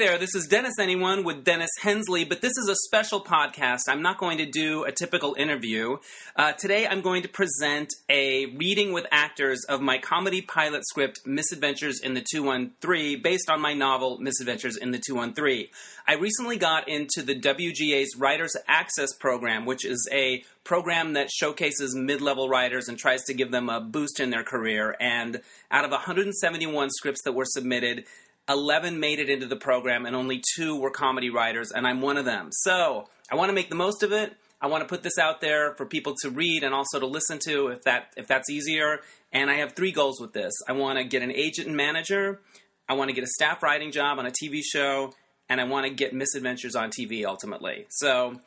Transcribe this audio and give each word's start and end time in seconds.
there, 0.00 0.16
this 0.16 0.34
is 0.34 0.46
Dennis 0.46 0.78
Anyone 0.80 1.24
with 1.24 1.44
Dennis 1.44 1.68
Hensley, 1.82 2.24
but 2.24 2.40
this 2.40 2.56
is 2.56 2.70
a 2.70 2.74
special 2.86 3.22
podcast. 3.22 3.80
I'm 3.86 4.00
not 4.00 4.16
going 4.16 4.38
to 4.38 4.46
do 4.46 4.84
a 4.84 4.92
typical 4.92 5.34
interview. 5.34 5.98
Uh, 6.34 6.52
today, 6.52 6.86
I'm 6.86 7.02
going 7.02 7.20
to 7.20 7.28
present 7.28 7.92
a 8.08 8.46
reading 8.46 8.94
with 8.94 9.04
actors 9.12 9.62
of 9.68 9.82
my 9.82 9.98
comedy 9.98 10.40
pilot 10.40 10.86
script, 10.86 11.20
Misadventures 11.26 12.00
in 12.00 12.14
the 12.14 12.24
213, 12.32 13.20
based 13.20 13.50
on 13.50 13.60
my 13.60 13.74
novel, 13.74 14.16
Misadventures 14.20 14.78
in 14.78 14.90
the 14.90 14.98
213. 15.06 15.66
I 16.08 16.14
recently 16.14 16.56
got 16.56 16.88
into 16.88 17.22
the 17.22 17.38
WGA's 17.38 18.16
Writers 18.16 18.56
Access 18.66 19.12
Program, 19.12 19.66
which 19.66 19.84
is 19.84 20.08
a 20.10 20.42
program 20.64 21.12
that 21.12 21.30
showcases 21.30 21.94
mid 21.94 22.22
level 22.22 22.48
writers 22.48 22.88
and 22.88 22.98
tries 22.98 23.22
to 23.24 23.34
give 23.34 23.50
them 23.50 23.68
a 23.68 23.80
boost 23.80 24.18
in 24.18 24.30
their 24.30 24.44
career. 24.44 24.96
And 24.98 25.42
out 25.70 25.84
of 25.84 25.90
171 25.90 26.88
scripts 26.90 27.20
that 27.24 27.32
were 27.32 27.44
submitted, 27.44 28.06
11 28.50 29.00
made 29.00 29.18
it 29.18 29.30
into 29.30 29.46
the 29.46 29.56
program 29.56 30.06
and 30.06 30.16
only 30.16 30.42
two 30.54 30.78
were 30.78 30.90
comedy 30.90 31.30
writers, 31.30 31.70
and 31.70 31.86
I'm 31.86 32.00
one 32.00 32.16
of 32.16 32.24
them. 32.24 32.48
So 32.50 33.08
I 33.30 33.36
want 33.36 33.48
to 33.48 33.54
make 33.54 33.68
the 33.68 33.76
most 33.76 34.02
of 34.02 34.12
it. 34.12 34.34
I 34.60 34.66
want 34.66 34.82
to 34.82 34.88
put 34.88 35.02
this 35.02 35.16
out 35.16 35.40
there 35.40 35.74
for 35.76 35.86
people 35.86 36.14
to 36.22 36.30
read 36.30 36.64
and 36.64 36.74
also 36.74 37.00
to 37.00 37.06
listen 37.06 37.38
to 37.46 37.68
if 37.68 37.84
that 37.84 38.12
if 38.16 38.26
that's 38.26 38.50
easier. 38.50 39.00
And 39.32 39.50
I 39.50 39.54
have 39.54 39.74
three 39.74 39.92
goals 39.92 40.20
with 40.20 40.32
this. 40.32 40.52
I 40.68 40.72
want 40.72 40.98
to 40.98 41.04
get 41.04 41.22
an 41.22 41.32
agent 41.32 41.68
and 41.68 41.76
manager. 41.76 42.40
I 42.88 42.94
want 42.94 43.08
to 43.08 43.14
get 43.14 43.24
a 43.24 43.28
staff 43.28 43.62
writing 43.62 43.92
job 43.92 44.18
on 44.18 44.26
a 44.26 44.30
TV 44.30 44.60
show, 44.62 45.14
and 45.48 45.60
I 45.60 45.64
want 45.64 45.86
to 45.86 45.94
get 45.94 46.12
misadventures 46.12 46.74
on 46.74 46.90
TV 46.90 47.24
ultimately. 47.24 47.86
So 47.88 48.40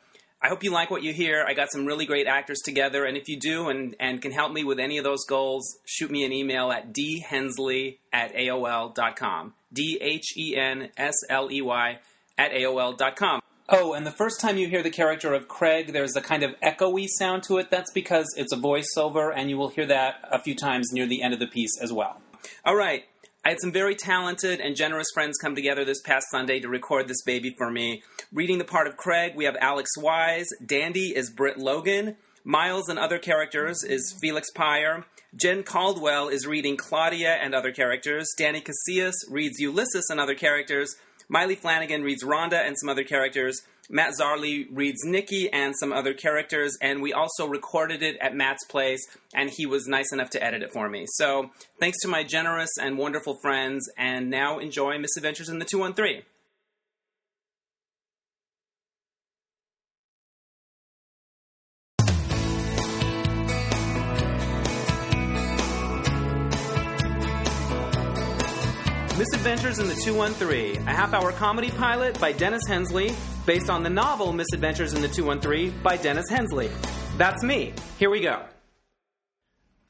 I 0.44 0.48
hope 0.48 0.62
you 0.62 0.70
like 0.70 0.90
what 0.90 1.02
you 1.02 1.14
hear. 1.14 1.42
I 1.48 1.54
got 1.54 1.72
some 1.72 1.86
really 1.86 2.04
great 2.04 2.26
actors 2.26 2.60
together, 2.62 3.06
and 3.06 3.16
if 3.16 3.30
you 3.30 3.40
do 3.40 3.70
and, 3.70 3.96
and 3.98 4.20
can 4.20 4.30
help 4.30 4.52
me 4.52 4.62
with 4.62 4.78
any 4.78 4.98
of 4.98 5.04
those 5.04 5.24
goals, 5.24 5.78
shoot 5.86 6.10
me 6.10 6.22
an 6.22 6.34
email 6.34 6.70
at 6.70 6.92
dhensley 6.92 7.96
at 8.12 8.34
AOL.com. 8.34 9.54
D 9.72 9.98
H 10.02 10.36
E 10.36 10.54
N 10.54 10.90
S 10.98 11.14
L 11.30 11.50
E 11.50 11.62
Y 11.62 11.98
at 12.36 12.52
AOL.com. 12.52 13.40
Oh, 13.70 13.94
and 13.94 14.06
the 14.06 14.10
first 14.10 14.38
time 14.38 14.58
you 14.58 14.68
hear 14.68 14.82
the 14.82 14.90
character 14.90 15.32
of 15.32 15.48
Craig, 15.48 15.94
there's 15.94 16.14
a 16.14 16.20
kind 16.20 16.42
of 16.42 16.50
echoey 16.60 17.06
sound 17.08 17.44
to 17.44 17.56
it. 17.56 17.70
That's 17.70 17.90
because 17.92 18.26
it's 18.36 18.52
a 18.52 18.58
voiceover, 18.58 19.32
and 19.34 19.48
you 19.48 19.56
will 19.56 19.70
hear 19.70 19.86
that 19.86 20.16
a 20.30 20.38
few 20.38 20.54
times 20.54 20.90
near 20.92 21.06
the 21.06 21.22
end 21.22 21.32
of 21.32 21.40
the 21.40 21.46
piece 21.46 21.80
as 21.80 21.90
well. 21.90 22.20
All 22.66 22.76
right. 22.76 23.04
I 23.46 23.50
had 23.50 23.60
some 23.60 23.72
very 23.72 23.94
talented 23.94 24.58
and 24.60 24.74
generous 24.74 25.08
friends 25.12 25.36
come 25.36 25.54
together 25.54 25.84
this 25.84 26.00
past 26.00 26.30
Sunday 26.30 26.60
to 26.60 26.68
record 26.70 27.08
this 27.08 27.20
baby 27.26 27.54
for 27.58 27.70
me. 27.70 28.02
Reading 28.32 28.56
the 28.56 28.64
part 28.64 28.86
of 28.86 28.96
Craig, 28.96 29.34
we 29.36 29.44
have 29.44 29.54
Alex 29.60 29.90
Wise. 29.98 30.48
Dandy 30.64 31.14
is 31.14 31.28
Britt 31.28 31.58
Logan. 31.58 32.16
Miles 32.42 32.88
and 32.88 32.98
other 32.98 33.18
characters 33.18 33.84
is 33.84 34.16
Felix 34.18 34.50
Pire. 34.50 35.04
Jen 35.36 35.62
Caldwell 35.62 36.28
is 36.28 36.46
reading 36.46 36.78
Claudia 36.78 37.34
and 37.34 37.54
other 37.54 37.70
characters. 37.70 38.32
Danny 38.38 38.62
Casillas 38.62 39.12
reads 39.28 39.60
Ulysses 39.60 40.08
and 40.08 40.18
other 40.18 40.34
characters. 40.34 40.96
Miley 41.28 41.54
Flanagan 41.54 42.02
reads 42.02 42.24
Rhonda 42.24 42.66
and 42.66 42.78
some 42.78 42.88
other 42.88 43.04
characters. 43.04 43.60
Matt 43.90 44.14
Zarley 44.18 44.66
reads 44.70 45.04
Nikki 45.04 45.50
and 45.52 45.74
some 45.78 45.92
other 45.92 46.14
characters, 46.14 46.76
and 46.80 47.02
we 47.02 47.12
also 47.12 47.46
recorded 47.46 48.02
it 48.02 48.16
at 48.20 48.34
Matt's 48.34 48.64
place, 48.66 49.00
and 49.34 49.50
he 49.50 49.66
was 49.66 49.86
nice 49.86 50.12
enough 50.12 50.30
to 50.30 50.42
edit 50.42 50.62
it 50.62 50.72
for 50.72 50.88
me. 50.88 51.04
So, 51.06 51.50
thanks 51.78 51.98
to 52.00 52.08
my 52.08 52.24
generous 52.24 52.70
and 52.80 52.96
wonderful 52.98 53.38
friends, 53.42 53.88
and 53.98 54.30
now 54.30 54.58
enjoy 54.58 54.98
Misadventures 54.98 55.48
in 55.48 55.58
the 55.58 55.64
213. 55.64 56.22
Misadventures 69.44 69.78
in 69.78 69.88
the 69.88 70.02
213, 70.02 70.88
a 70.88 70.90
half 70.90 71.12
hour 71.12 71.30
comedy 71.30 71.70
pilot 71.72 72.18
by 72.18 72.32
Dennis 72.32 72.62
Hensley, 72.66 73.14
based 73.44 73.68
on 73.68 73.82
the 73.82 73.90
novel 73.90 74.32
Misadventures 74.32 74.94
in 74.94 75.02
the 75.02 75.08
213 75.08 75.82
by 75.82 75.98
Dennis 75.98 76.30
Hensley. 76.30 76.70
That's 77.18 77.42
me. 77.42 77.74
Here 77.98 78.08
we 78.08 78.20
go. 78.20 78.42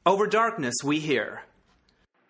Over 0.05 0.27
darkness 0.27 0.75
we 0.83 0.99
hear. 0.99 1.43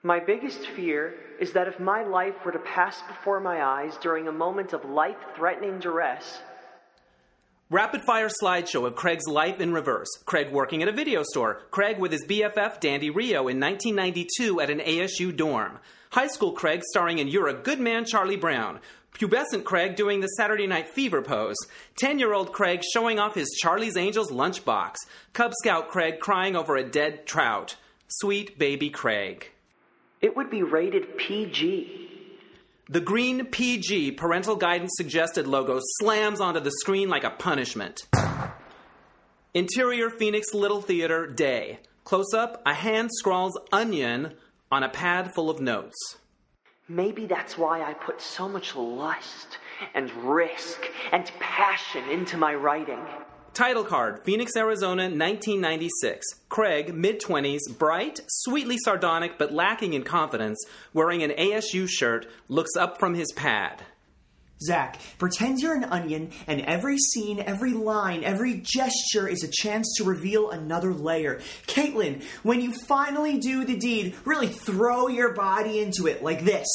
My 0.03 0.19
biggest 0.19 0.67
fear 0.67 1.15
is 1.39 1.53
that 1.53 1.67
if 1.67 1.79
my 1.79 2.03
life 2.03 2.35
were 2.45 2.51
to 2.51 2.59
pass 2.59 3.01
before 3.07 3.39
my 3.39 3.63
eyes 3.63 3.97
during 4.03 4.27
a 4.27 4.31
moment 4.31 4.73
of 4.73 4.85
life 4.85 5.17
threatening 5.35 5.79
duress, 5.79 6.43
Rapid 7.71 8.03
fire 8.05 8.29
slideshow 8.29 8.85
of 8.85 8.95
Craig's 8.95 9.25
life 9.25 9.59
in 9.59 9.73
reverse. 9.73 10.07
Craig 10.25 10.51
working 10.51 10.83
at 10.83 10.87
a 10.87 10.91
video 10.91 11.23
store. 11.23 11.63
Craig 11.71 11.97
with 11.97 12.11
his 12.11 12.23
BFF 12.29 12.79
Dandy 12.79 13.09
Rio 13.09 13.47
in 13.47 13.59
1992 13.59 14.61
at 14.61 14.69
an 14.69 14.81
ASU 14.81 15.35
dorm. 15.35 15.79
High 16.15 16.27
school 16.27 16.53
Craig 16.53 16.81
starring 16.91 17.19
in 17.19 17.27
You're 17.27 17.49
a 17.49 17.53
Good 17.53 17.81
Man, 17.81 18.05
Charlie 18.05 18.37
Brown. 18.37 18.79
Pubescent 19.15 19.65
Craig 19.65 19.97
doing 19.97 20.21
the 20.21 20.27
Saturday 20.27 20.65
Night 20.65 20.87
Fever 20.87 21.21
pose. 21.21 21.57
10 21.97 22.19
year 22.19 22.31
old 22.31 22.53
Craig 22.53 22.83
showing 22.93 23.19
off 23.19 23.35
his 23.35 23.53
Charlie's 23.59 23.97
Angels 23.97 24.31
lunchbox. 24.31 24.95
Cub 25.33 25.51
Scout 25.61 25.89
Craig 25.89 26.21
crying 26.21 26.55
over 26.55 26.77
a 26.77 26.89
dead 26.89 27.25
trout. 27.25 27.75
Sweet 28.07 28.57
baby 28.57 28.89
Craig. 28.89 29.51
it 30.21 30.37
would 30.37 30.49
be 30.49 30.63
rated 30.63 31.17
PG. 31.17 32.09
The 32.87 33.01
green 33.01 33.47
PG 33.47 34.11
parental 34.11 34.55
guidance 34.55 34.93
suggested 34.95 35.47
logo 35.47 35.81
slams 35.99 36.39
onto 36.39 36.61
the 36.61 36.71
screen 36.79 37.09
like 37.09 37.25
a 37.25 37.29
punishment. 37.29 38.07
Interior 39.53 40.09
Phoenix 40.09 40.53
Little 40.53 40.81
Theater 40.81 41.27
Day. 41.27 41.79
Close 42.05 42.33
up, 42.33 42.61
a 42.65 42.73
hand 42.73 43.09
scrawls 43.11 43.59
onion 43.73 44.35
on 44.71 44.83
a 44.83 44.89
pad 44.89 45.33
full 45.33 45.49
of 45.49 45.59
notes. 45.59 46.17
Maybe 46.87 47.25
that's 47.25 47.57
why 47.57 47.81
I 47.81 47.93
put 47.93 48.21
so 48.21 48.47
much 48.47 48.75
lust 48.75 49.57
and 49.93 50.11
risk 50.23 50.79
and 51.11 51.31
passion 51.39 52.07
into 52.09 52.37
my 52.37 52.53
writing. 52.53 52.99
Title 53.53 53.85
card 53.85 54.21
Phoenix, 54.25 54.51
Arizona, 54.57 55.03
1996. 55.03 56.25
Craig, 56.49 56.93
mid 56.93 57.21
20s, 57.21 57.61
bright, 57.77 58.19
sweetly 58.27 58.77
sardonic, 58.77 59.37
but 59.37 59.53
lacking 59.53 59.93
in 59.93 60.03
confidence, 60.03 60.61
wearing 60.93 61.23
an 61.23 61.31
ASU 61.31 61.87
shirt, 61.87 62.27
looks 62.49 62.75
up 62.75 62.99
from 62.99 63.15
his 63.15 63.31
pad. 63.31 63.83
Zach, 64.61 64.99
pretend 65.17 65.59
you're 65.59 65.75
an 65.75 65.83
onion, 65.83 66.31
and 66.47 66.61
every 66.61 66.97
scene, 66.97 67.39
every 67.39 67.73
line, 67.73 68.23
every 68.23 68.61
gesture 68.63 69.27
is 69.27 69.43
a 69.43 69.51
chance 69.51 69.95
to 69.97 70.05
reveal 70.05 70.49
another 70.49 70.93
layer. 70.93 71.41
Caitlin, 71.67 72.23
when 72.43 72.61
you 72.61 72.73
finally 72.87 73.37
do 73.37 73.65
the 73.65 73.75
deed, 73.75 74.15
really 74.23 74.47
throw 74.47 75.07
your 75.07 75.33
body 75.33 75.79
into 75.79 76.07
it 76.07 76.23
like 76.23 76.45
this. 76.45 76.67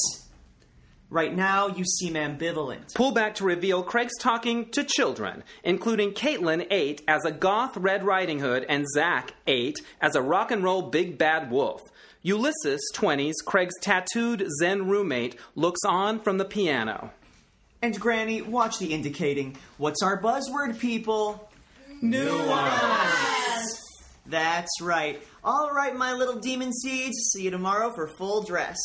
Right 1.08 1.34
now, 1.34 1.66
you 1.66 1.84
seem 1.84 2.14
ambivalent. 2.14 2.94
Pull 2.94 3.10
back 3.12 3.34
to 3.36 3.44
reveal 3.44 3.82
Craig's 3.82 4.16
talking 4.20 4.70
to 4.70 4.84
children, 4.84 5.42
including 5.64 6.12
Caitlin, 6.12 6.68
8, 6.70 7.02
as 7.08 7.24
a 7.24 7.32
goth 7.32 7.76
Red 7.76 8.04
Riding 8.04 8.38
Hood, 8.38 8.64
and 8.68 8.86
Zach, 8.94 9.34
8, 9.48 9.80
as 10.00 10.14
a 10.14 10.22
rock 10.22 10.52
and 10.52 10.62
roll 10.62 10.82
big 10.82 11.18
bad 11.18 11.50
wolf. 11.50 11.82
Ulysses, 12.22 12.80
20s, 12.94 13.34
Craig's 13.44 13.74
tattooed 13.80 14.46
Zen 14.60 14.86
roommate, 14.86 15.34
looks 15.56 15.80
on 15.84 16.20
from 16.20 16.38
the 16.38 16.44
piano. 16.44 17.12
And 17.82 17.98
Granny, 17.98 18.42
watch 18.42 18.78
the 18.78 18.92
indicating. 18.92 19.56
What's 19.78 20.02
our 20.02 20.20
buzzword, 20.20 20.78
people? 20.78 21.50
Nuance! 22.02 23.80
That's 24.26 24.80
right. 24.82 25.22
All 25.42 25.70
right, 25.70 25.96
my 25.96 26.12
little 26.12 26.38
demon 26.38 26.72
seeds. 26.72 27.16
See 27.32 27.44
you 27.44 27.50
tomorrow 27.50 27.90
for 27.92 28.06
full 28.06 28.42
dress. 28.42 28.76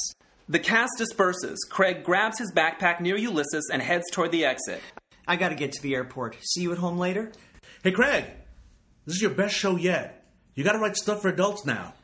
The 0.48 0.60
cast 0.60 0.94
disperses. 0.98 1.68
Craig 1.70 2.04
grabs 2.04 2.40
his 2.40 2.54
backpack 2.54 3.02
near 3.02 3.18
Ulysses 3.18 3.70
and 3.72 3.82
heads 3.82 4.06
toward 4.12 4.32
the 4.32 4.46
exit. 4.46 4.82
I 5.28 5.36
gotta 5.36 5.56
get 5.56 5.72
to 5.74 5.82
the 5.82 5.96
airport. 5.96 6.38
See 6.42 6.62
you 6.62 6.72
at 6.72 6.78
home 6.78 6.98
later? 6.98 7.32
Hey, 7.84 7.92
Craig, 7.92 8.26
this 9.06 9.16
is 9.16 9.22
your 9.22 9.32
best 9.32 9.56
show 9.56 9.76
yet. 9.76 10.26
You 10.54 10.64
gotta 10.64 10.80
write 10.80 10.96
stuff 10.96 11.22
for 11.22 11.30
adults 11.30 11.66
now. 11.66 11.96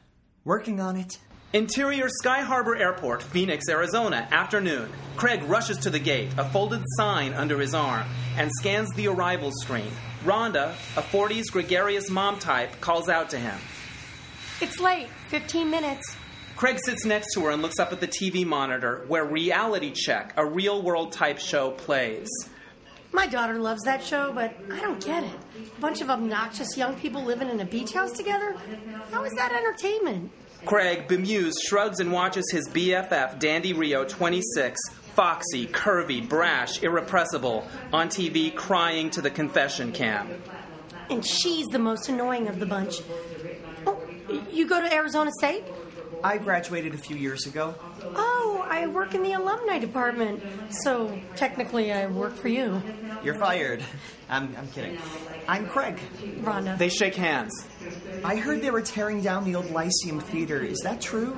Working 0.44 0.80
on 0.80 0.98
it. 0.98 1.20
Interior 1.54 2.08
Sky 2.08 2.44
Harbor 2.44 2.78
Airport, 2.78 3.22
Phoenix, 3.22 3.68
Arizona, 3.68 4.26
afternoon. 4.32 4.90
Craig 5.18 5.44
rushes 5.44 5.76
to 5.80 5.90
the 5.90 6.00
gate, 6.00 6.30
a 6.38 6.46
folded 6.46 6.82
sign 6.96 7.34
under 7.34 7.60
his 7.60 7.74
arm, 7.74 8.08
and 8.38 8.50
scans 8.54 8.90
the 8.96 9.10
arrival 9.10 9.52
screen. 9.52 9.92
Rhonda, 10.24 10.72
a 10.96 11.02
40s 11.02 11.52
gregarious 11.52 12.10
mom 12.10 12.40
type, 12.40 12.80
calls 12.80 13.10
out 13.10 13.32
to 13.32 13.38
him. 13.38 13.60
It's 14.62 14.80
late. 14.80 15.10
15 15.28 15.70
minutes. 15.70 16.16
Craig 16.56 16.80
sits 16.86 17.04
next 17.04 17.34
to 17.34 17.42
her 17.42 17.50
and 17.50 17.62
looks 17.62 17.80
up 17.80 17.92
at 17.92 18.00
the 18.00 18.08
TV 18.08 18.46
monitor 18.46 19.04
where 19.10 19.26
Reality 19.26 19.92
Check, 19.92 20.34
a 20.38 20.46
real 20.46 20.82
world 20.82 21.12
type 21.12 21.38
show, 21.38 21.72
plays. 21.72 22.30
My 23.12 23.28
daughter 23.28 23.60
loves 23.60 23.82
that 23.84 24.02
show, 24.02 24.32
but 24.32 24.56
I 24.72 24.80
don't 24.80 25.04
get 25.04 25.26
it. 25.26 25.36
A 25.78 25.82
bunch 25.82 26.00
of 26.00 26.10
obnoxious 26.10 26.78
young 26.78 26.96
people 26.96 27.26
living 27.26 27.50
in 27.50 27.60
a 27.60 27.66
beach 27.66 27.92
house 27.92 28.14
together? 28.14 28.56
How 29.12 29.26
is 29.26 29.34
that 29.34 29.52
entertainment? 29.52 30.32
Craig, 30.66 31.08
bemused, 31.08 31.58
shrugs 31.68 32.00
and 32.00 32.12
watches 32.12 32.50
his 32.52 32.68
BFF, 32.70 33.40
Dandy 33.40 33.74
Rio 33.74 34.06
26, 34.06 34.80
foxy, 35.16 35.68
curvy, 35.68 36.28
brash, 36.28 36.82
irrepressible, 36.84 37.68
on 37.92 38.10
TV 38.10 38.56
crying 38.56 39.10
to 39.12 39.22
the 39.22 39.32
confession 39.32 39.92
cam. 39.92 40.30
And 41.10 41.26
she's 41.26 41.68
the 41.68 41.80
most 41.80 42.10
annoying 42.10 42.48
of 42.48 42.60
the 42.60 42.66
bunch. 42.66 43.02
Oh, 43.86 44.00
you 44.52 44.68
go 44.68 44.80
to 44.80 44.94
Arizona 44.94 45.32
State? 45.40 45.64
I 46.24 46.38
graduated 46.38 46.94
a 46.94 46.98
few 46.98 47.16
years 47.16 47.48
ago. 47.48 47.74
Oh, 48.04 48.31
I 48.72 48.88
work 48.88 49.14
in 49.14 49.22
the 49.22 49.34
alumni 49.34 49.80
department, 49.80 50.42
so 50.84 51.20
technically 51.36 51.92
I 51.92 52.08
work 52.08 52.34
for 52.38 52.48
you, 52.48 52.82
You're 53.22 53.36
fired. 53.36 53.84
I'm, 54.30 54.56
I'm 54.58 54.68
kidding. 54.70 54.98
I'm 55.46 55.68
Craig. 55.68 56.00
Rhonda. 56.40 56.78
They 56.78 56.88
shake 56.88 57.16
hands. 57.16 57.52
I 58.24 58.38
heard 58.38 58.62
they 58.62 58.72
were 58.72 58.82
tearing 58.82 59.22
down 59.22 59.44
the 59.44 59.56
old 59.56 59.70
Lyceum 59.72 60.22
Theater. 60.22 60.62
Is 60.62 60.80
that 60.80 61.02
true? 61.02 61.38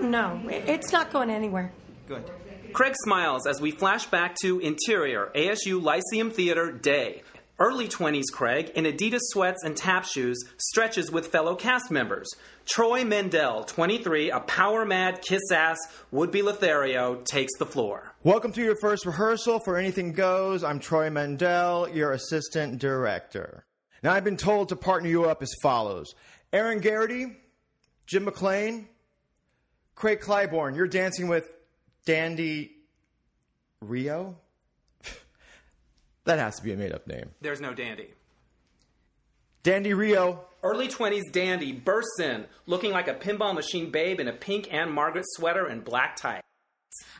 no, 0.00 0.40
it's 0.48 0.90
not 0.90 1.12
going 1.12 1.28
anywhere. 1.30 1.70
Good. 2.08 2.24
Craig 2.72 2.94
smiles 3.04 3.46
as 3.46 3.60
we 3.60 3.72
flash 3.72 4.06
back 4.06 4.34
to 4.40 4.58
interior 4.60 5.30
ASU 5.34 5.82
Lyceum 5.82 6.30
Theater 6.30 6.72
day. 6.72 7.22
Early 7.62 7.88
20s 7.88 8.32
Craig, 8.32 8.70
in 8.74 8.84
Adidas 8.86 9.20
sweats 9.20 9.64
and 9.64 9.76
tap 9.76 10.06
shoes, 10.06 10.42
stretches 10.56 11.12
with 11.12 11.26
fellow 11.26 11.54
cast 11.54 11.90
members. 11.90 12.26
Troy 12.64 13.04
Mendel, 13.04 13.64
23, 13.64 14.30
a 14.30 14.40
power 14.40 14.86
mad, 14.86 15.20
kiss 15.20 15.42
ass, 15.52 15.76
would 16.10 16.30
be 16.30 16.40
Lothario, 16.40 17.16
takes 17.16 17.52
the 17.58 17.66
floor. 17.66 18.14
Welcome 18.24 18.52
to 18.52 18.62
your 18.62 18.76
first 18.80 19.04
rehearsal 19.04 19.60
for 19.60 19.76
Anything 19.76 20.14
Goes. 20.14 20.64
I'm 20.64 20.78
Troy 20.78 21.10
Mendel, 21.10 21.86
your 21.90 22.12
assistant 22.12 22.78
director. 22.78 23.66
Now, 24.02 24.14
I've 24.14 24.24
been 24.24 24.38
told 24.38 24.70
to 24.70 24.76
partner 24.76 25.10
you 25.10 25.26
up 25.26 25.42
as 25.42 25.52
follows 25.62 26.14
Aaron 26.54 26.78
Garrity, 26.78 27.26
Jim 28.06 28.24
McLean, 28.24 28.88
Craig 29.96 30.20
Clybourne. 30.20 30.76
You're 30.76 30.88
dancing 30.88 31.28
with 31.28 31.52
Dandy 32.06 32.70
Rio? 33.82 34.38
That 36.24 36.38
has 36.38 36.56
to 36.56 36.62
be 36.62 36.72
a 36.72 36.76
made 36.76 36.92
up 36.92 37.06
name. 37.06 37.30
There's 37.40 37.60
no 37.60 37.74
dandy. 37.74 38.10
Dandy 39.62 39.94
Rio. 39.94 40.44
Early 40.62 40.88
20s 40.88 41.32
dandy 41.32 41.72
bursts 41.72 42.20
in, 42.20 42.44
looking 42.66 42.92
like 42.92 43.08
a 43.08 43.14
pinball 43.14 43.54
machine 43.54 43.90
babe 43.90 44.20
in 44.20 44.28
a 44.28 44.32
pink 44.32 44.72
Ann-Margret 44.72 45.24
sweater 45.28 45.66
and 45.66 45.82
black 45.82 46.16
tie. 46.16 46.42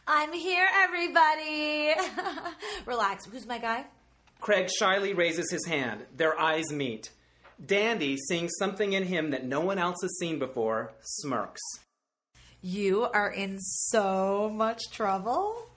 I'm 0.07 0.33
here, 0.33 0.67
everybody. 0.75 1.95
Relax. 2.87 3.27
Who's 3.27 3.47
my 3.47 3.59
guy? 3.59 3.87
Craig 4.41 4.69
shyly 4.71 5.15
raises 5.15 5.51
his 5.51 5.67
hand. 5.67 6.05
Their 6.17 6.39
eyes 6.39 6.71
meet. 6.73 7.11
Dandy, 7.65 8.17
seeing 8.29 8.49
something 8.49 8.93
in 8.93 9.05
him 9.05 9.31
that 9.31 9.45
no 9.45 9.61
one 9.61 9.79
else 9.79 9.99
has 10.03 10.19
seen 10.19 10.39
before, 10.39 10.93
smirks. 11.01 11.61
You 12.63 13.05
are 13.05 13.31
in 13.31 13.59
so 13.59 14.51
much 14.53 14.83
trouble. 14.93 15.70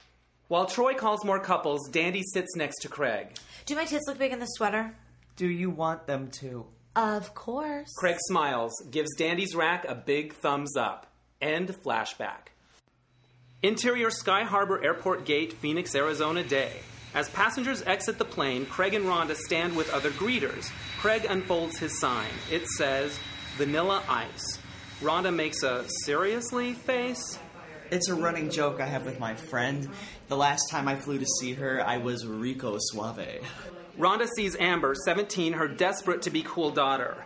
While 0.48 0.66
Troy 0.66 0.94
calls 0.94 1.24
more 1.24 1.40
couples, 1.40 1.88
Dandy 1.90 2.22
sits 2.34 2.56
next 2.56 2.80
to 2.82 2.90
Craig. 2.90 3.28
Do 3.66 3.76
my 3.76 3.86
tits 3.86 4.06
look 4.08 4.18
big 4.20 4.34
in 4.34 4.40
the 4.40 4.46
sweater? 4.46 4.96
Do 5.36 5.48
you 5.48 5.70
want 5.70 6.06
them 6.06 6.30
to? 6.40 6.66
Of 6.96 7.34
course. 7.34 7.90
Craig 7.98 8.18
smiles, 8.28 8.74
gives 8.92 9.16
Dandy's 9.16 9.56
rack 9.56 9.86
a 9.86 9.96
big 9.96 10.34
thumbs 10.34 10.76
up. 10.78 11.08
End 11.42 11.70
flashback. 11.70 12.50
Interior 13.64 14.12
Sky 14.12 14.44
Harbor 14.44 14.84
Airport 14.84 15.26
Gate, 15.26 15.54
Phoenix, 15.54 15.96
Arizona 15.96 16.44
day. 16.44 16.74
As 17.16 17.30
passengers 17.30 17.82
exit 17.84 18.18
the 18.18 18.26
plane, 18.26 18.66
Craig 18.66 18.94
and 18.94 19.06
Rhonda 19.06 19.36
stand 19.36 19.76
with 19.76 19.92
other 19.94 20.12
greeters. 20.12 20.70
Craig 21.00 21.26
unfolds 21.30 21.78
his 21.78 22.00
sign. 22.00 22.30
It 22.52 22.68
says, 22.68 23.18
Vanilla 23.56 24.04
Ice. 24.10 24.60
Rhonda 25.00 25.34
makes 25.34 25.64
a 25.64 25.86
seriously 26.04 26.74
face. 26.74 27.40
It's 27.94 28.10
a 28.10 28.16
running 28.16 28.50
joke 28.50 28.82
I 28.82 28.88
have 28.88 29.06
with 29.06 29.20
my 29.20 29.36
friend. 29.36 29.88
The 30.28 30.36
last 30.36 30.72
time 30.72 30.88
I 30.88 30.96
flew 30.96 31.20
to 31.20 31.26
see 31.40 31.54
her, 31.54 31.80
I 31.86 31.98
was 31.98 32.26
Rico 32.26 32.78
Suave. 32.80 33.46
Rhonda 34.00 34.28
sees 34.36 34.56
Amber, 34.60 34.96
17, 35.06 35.54
her 35.54 35.68
desperate 35.68 36.24
to 36.24 36.32
be 36.32 36.42
cool 36.42 36.72
daughter. 36.72 37.24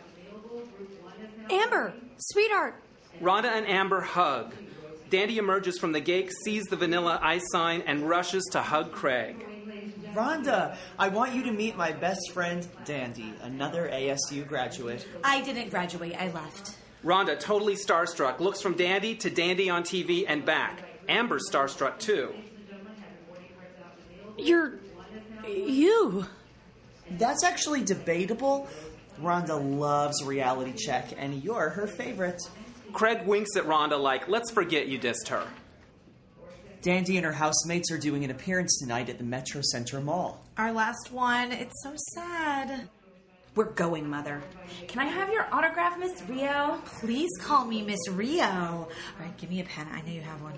Amber, 1.49 1.93
sweetheart, 2.17 2.83
Rhonda 3.21 3.45
and 3.45 3.65
Amber 3.65 4.01
hug. 4.01 4.53
Dandy 5.09 5.37
emerges 5.37 5.79
from 5.79 5.93
the 5.93 6.01
gate, 6.01 6.33
sees 6.43 6.65
the 6.65 6.75
vanilla 6.75 7.17
ice 7.23 7.49
sign, 7.49 7.81
and 7.87 8.09
rushes 8.09 8.43
to 8.51 8.61
hug 8.61 8.91
Craig. 8.91 9.45
Rhonda, 10.13 10.75
I 10.99 11.07
want 11.07 11.33
you 11.33 11.43
to 11.43 11.51
meet 11.53 11.77
my 11.77 11.93
best 11.93 12.31
friend, 12.33 12.67
Dandy, 12.83 13.33
another 13.41 13.89
ASU 13.89 14.45
graduate. 14.45 15.07
I 15.23 15.39
didn't 15.43 15.69
graduate. 15.69 16.21
I 16.21 16.29
left. 16.31 16.75
Rhonda, 17.03 17.39
totally 17.39 17.75
starstruck, 17.75 18.39
looks 18.39 18.61
from 18.61 18.73
Dandy 18.73 19.15
to 19.15 19.29
Dandy 19.29 19.69
on 19.69 19.83
TV 19.83 20.25
and 20.27 20.45
back. 20.45 20.83
Amber's 21.07 21.49
starstruck 21.49 21.99
too. 21.99 22.33
you're. 24.37 24.79
you. 25.47 26.25
That's 27.11 27.43
actually 27.43 27.83
debatable. 27.83 28.67
Rhonda 29.21 29.79
loves 29.79 30.23
reality 30.23 30.73
check, 30.73 31.13
and 31.17 31.43
you're 31.43 31.69
her 31.69 31.87
favorite. 31.87 32.41
Craig 32.93 33.25
winks 33.25 33.55
at 33.55 33.63
Rhonda 33.63 33.99
like, 33.99 34.27
let's 34.27 34.51
forget 34.51 34.87
you 34.87 34.99
dissed 34.99 35.27
her. 35.29 35.47
Dandy 36.81 37.17
and 37.17 37.25
her 37.25 37.31
housemates 37.31 37.91
are 37.91 37.97
doing 37.97 38.23
an 38.23 38.31
appearance 38.31 38.77
tonight 38.79 39.09
at 39.09 39.17
the 39.17 39.23
Metro 39.23 39.61
Center 39.61 39.99
Mall. 39.99 40.45
Our 40.57 40.71
last 40.71 41.11
one. 41.11 41.51
It's 41.51 41.83
so 41.83 41.93
sad. 42.13 42.87
We're 43.57 43.71
going, 43.71 44.07
Mother. 44.07 44.43
Can 44.87 45.01
I 45.01 45.05
have 45.05 45.31
your 45.31 45.47
autograph, 45.51 45.97
Miss 45.97 46.21
Rio? 46.29 46.79
Please 46.85 47.31
call 47.41 47.65
me 47.65 47.81
Miss 47.81 48.07
Rio. 48.07 48.43
All 48.45 48.89
right, 49.19 49.35
give 49.35 49.49
me 49.49 49.61
a 49.61 49.63
pen. 49.63 49.87
I 49.91 50.01
know 50.01 50.13
you 50.13 50.21
have 50.21 50.43
one. 50.43 50.53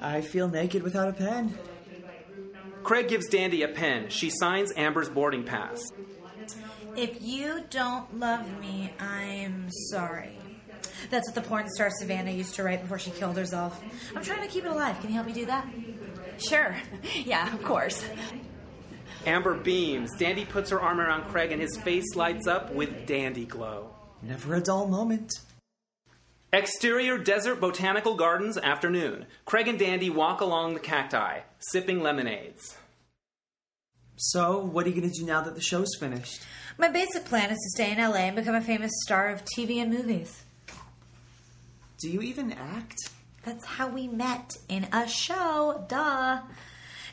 I 0.00 0.20
feel 0.20 0.46
naked 0.46 0.84
without 0.84 1.08
a 1.08 1.12
pen. 1.12 1.58
Craig 2.84 3.08
gives 3.08 3.26
Dandy 3.26 3.64
a 3.64 3.68
pen. 3.68 4.08
She 4.08 4.30
signs 4.30 4.72
Amber's 4.76 5.08
boarding 5.08 5.42
pass. 5.42 5.82
If 6.94 7.20
you 7.20 7.64
don't 7.70 8.20
love 8.20 8.60
me, 8.60 8.94
I'm 9.00 9.66
sorry. 9.90 10.38
That's 11.10 11.28
what 11.28 11.34
the 11.34 11.42
porn 11.42 11.68
star 11.74 11.90
Savannah 11.90 12.30
used 12.30 12.54
to 12.54 12.62
write 12.62 12.82
before 12.82 13.00
she 13.00 13.10
killed 13.10 13.36
herself. 13.36 13.82
I'm 14.14 14.22
trying 14.22 14.42
to 14.42 14.48
keep 14.48 14.64
it 14.64 14.70
alive. 14.70 15.00
Can 15.00 15.08
you 15.08 15.16
help 15.16 15.26
me 15.26 15.32
do 15.32 15.46
that? 15.46 15.66
Sure. 16.38 16.76
Yeah, 17.24 17.52
of 17.52 17.64
course. 17.64 18.04
Amber 19.26 19.54
beams. 19.54 20.10
Dandy 20.16 20.44
puts 20.44 20.70
her 20.70 20.80
arm 20.80 21.00
around 21.00 21.28
Craig 21.28 21.52
and 21.52 21.60
his 21.60 21.76
face 21.76 22.14
lights 22.14 22.46
up 22.46 22.72
with 22.72 23.06
Dandy 23.06 23.44
glow. 23.44 23.90
Never 24.22 24.54
a 24.54 24.60
dull 24.60 24.86
moment. 24.86 25.32
Exterior 26.52 27.16
Desert 27.16 27.60
Botanical 27.60 28.14
Gardens 28.14 28.58
afternoon. 28.58 29.26
Craig 29.46 29.68
and 29.68 29.78
Dandy 29.78 30.10
walk 30.10 30.40
along 30.40 30.74
the 30.74 30.80
cacti, 30.80 31.40
sipping 31.58 32.02
lemonades. 32.02 32.76
So, 34.16 34.58
what 34.58 34.84
are 34.86 34.90
you 34.90 35.00
going 35.00 35.10
to 35.10 35.18
do 35.20 35.24
now 35.24 35.40
that 35.40 35.54
the 35.54 35.62
show's 35.62 35.96
finished? 35.98 36.42
My 36.76 36.88
basic 36.88 37.24
plan 37.24 37.50
is 37.50 37.58
to 37.58 37.70
stay 37.70 37.92
in 37.92 37.98
LA 37.98 38.26
and 38.26 38.36
become 38.36 38.54
a 38.54 38.60
famous 38.60 38.92
star 39.02 39.28
of 39.28 39.44
TV 39.44 39.76
and 39.76 39.90
movies. 39.90 40.44
Do 42.00 42.10
you 42.10 42.20
even 42.20 42.52
act? 42.52 42.98
That's 43.44 43.64
how 43.64 43.88
we 43.88 44.06
met 44.06 44.56
in 44.68 44.88
a 44.92 45.08
show, 45.08 45.84
duh. 45.88 46.40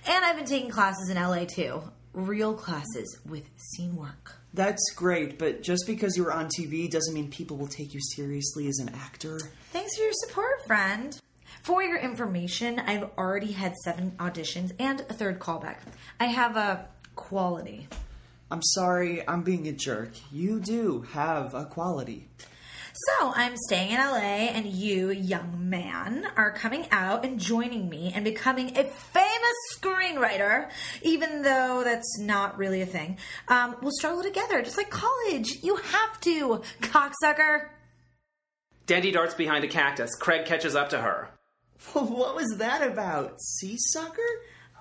And 0.07 0.25
I've 0.25 0.35
been 0.35 0.45
taking 0.45 0.69
classes 0.69 1.09
in 1.09 1.15
LA 1.15 1.45
too. 1.45 1.81
Real 2.19 2.53
classes 2.53 3.17
with 3.25 3.49
scene 3.55 3.95
work. 3.95 4.35
That's 4.53 4.91
great, 4.93 5.39
but 5.39 5.63
just 5.63 5.85
because 5.87 6.17
you're 6.17 6.33
on 6.33 6.49
TV 6.49 6.89
doesn't 6.91 7.13
mean 7.13 7.29
people 7.29 7.55
will 7.55 7.67
take 7.67 7.93
you 7.93 8.01
seriously 8.13 8.67
as 8.67 8.77
an 8.79 8.89
actor. 8.89 9.39
Thanks 9.71 9.95
for 9.95 10.03
your 10.03 10.11
support, 10.13 10.65
friend. 10.67 11.17
For 11.61 11.81
your 11.81 11.97
information, 11.97 12.79
I've 12.79 13.09
already 13.17 13.53
had 13.53 13.73
seven 13.85 14.11
auditions 14.17 14.71
and 14.79 14.99
a 15.01 15.13
third 15.13 15.39
callback. 15.39 15.77
I 16.19 16.25
have 16.25 16.57
a 16.57 16.87
quality. 17.15 17.87
I'm 18.51 18.63
sorry, 18.63 19.25
I'm 19.27 19.43
being 19.43 19.67
a 19.67 19.71
jerk. 19.71 20.11
You 20.29 20.59
do 20.59 21.05
have 21.13 21.53
a 21.53 21.65
quality. 21.65 22.27
So 23.07 23.31
I'm 23.33 23.55
staying 23.55 23.91
in 23.91 23.97
LA, 23.97 24.49
and 24.51 24.65
you, 24.65 25.09
young 25.09 25.69
man, 25.69 26.27
are 26.35 26.51
coming 26.51 26.85
out 26.91 27.23
and 27.23 27.39
joining 27.39 27.87
me 27.87 28.11
and 28.13 28.25
becoming 28.25 28.77
a 28.77 28.83
famous 28.83 29.55
screenwriter, 29.73 30.69
even 31.01 31.41
though 31.41 31.81
that's 31.85 32.19
not 32.19 32.57
really 32.57 32.81
a 32.81 32.85
thing. 32.85 33.17
Um, 33.47 33.77
we'll 33.81 33.93
struggle 33.93 34.21
together, 34.21 34.61
just 34.61 34.75
like 34.75 34.89
college. 34.89 35.63
You 35.63 35.77
have 35.77 36.19
to, 36.21 36.61
cocksucker. 36.81 37.69
Dandy 38.85 39.11
darts 39.11 39.33
behind 39.33 39.63
a 39.63 39.69
cactus. 39.69 40.15
Craig 40.15 40.45
catches 40.45 40.75
up 40.75 40.89
to 40.89 40.99
her. 40.99 41.29
what 41.93 42.35
was 42.35 42.57
that 42.57 42.85
about? 42.85 43.39
Sea 43.39 43.77
sucker? 43.77 44.21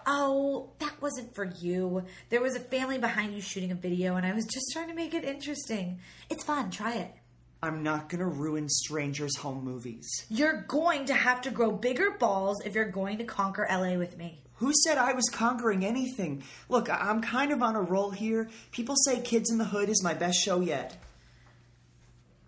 Oh, 0.07 0.71
that 0.81 1.01
wasn't 1.01 1.37
for 1.37 1.45
you. 1.45 2.03
There 2.31 2.41
was 2.41 2.57
a 2.57 2.61
family 2.61 2.99
behind 2.99 3.35
you 3.35 3.43
shooting 3.43 3.71
a 3.71 3.77
video, 3.77 4.17
and 4.17 4.27
I 4.27 4.33
was 4.33 4.47
just 4.47 4.73
trying 4.73 4.89
to 4.89 4.95
make 4.95 5.15
it 5.15 5.25
interesting. 5.25 6.01
It's 6.31 6.43
fun. 6.43 6.71
Try 6.71 6.95
it. 6.95 7.13
I'm 7.63 7.83
not 7.83 8.09
gonna 8.09 8.27
ruin 8.29 8.69
strangers' 8.69 9.37
home 9.37 9.65
movies. 9.65 10.09
You're 10.29 10.63
going 10.69 11.07
to 11.07 11.15
have 11.15 11.41
to 11.43 11.51
grow 11.51 11.73
bigger 11.73 12.13
balls 12.13 12.63
if 12.65 12.75
you're 12.75 12.91
going 12.91 13.19
to 13.19 13.25
conquer 13.25 13.67
LA 13.71 13.95
with 13.97 14.17
me. 14.17 14.43
Who 14.57 14.73
said 14.85 14.99
I 14.99 15.13
was 15.13 15.29
conquering 15.33 15.85
anything? 15.85 16.43
Look, 16.69 16.89
I- 16.91 16.97
I'm 17.11 17.21
kind 17.21 17.53
of 17.53 17.63
on 17.63 17.77
a 17.77 17.81
roll 17.83 18.11
here. 18.11 18.49
People 18.73 18.97
say 19.05 19.21
Kids 19.21 19.51
in 19.51 19.59
the 19.59 19.65
Hood 19.65 19.89
is 19.89 20.03
my 20.03 20.15
best 20.15 20.39
show 20.39 20.61
yet. 20.61 20.97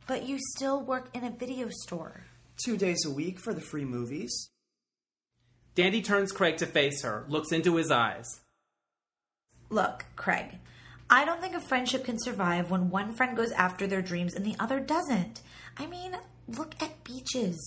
But 0.06 0.24
you 0.26 0.38
still 0.56 0.80
work 0.82 1.08
in 1.14 1.24
a 1.24 1.30
video 1.30 1.68
store. 1.70 2.24
Two 2.64 2.76
days 2.76 3.04
a 3.06 3.10
week 3.10 3.38
for 3.38 3.54
the 3.54 3.60
free 3.60 3.84
movies. 3.84 4.50
Dandy 5.76 6.02
turns 6.02 6.32
Craig 6.32 6.56
to 6.58 6.66
face 6.66 7.02
her, 7.02 7.24
looks 7.28 7.52
into 7.52 7.76
his 7.76 7.90
eyes. 7.92 8.40
Look, 9.70 10.04
Craig, 10.16 10.58
I 11.12 11.24
don't 11.24 11.40
think 11.40 11.56
a 11.56 11.60
friendship 11.60 12.04
can 12.04 12.18
survive 12.20 12.70
when 12.70 12.88
one 12.88 13.12
friend 13.12 13.36
goes 13.36 13.50
after 13.50 13.88
their 13.88 14.00
dreams 14.00 14.34
and 14.34 14.46
the 14.46 14.54
other 14.60 14.78
doesn't. 14.78 15.42
I 15.76 15.86
mean, 15.86 16.16
look 16.46 16.74
at 16.80 17.02
beaches. 17.02 17.58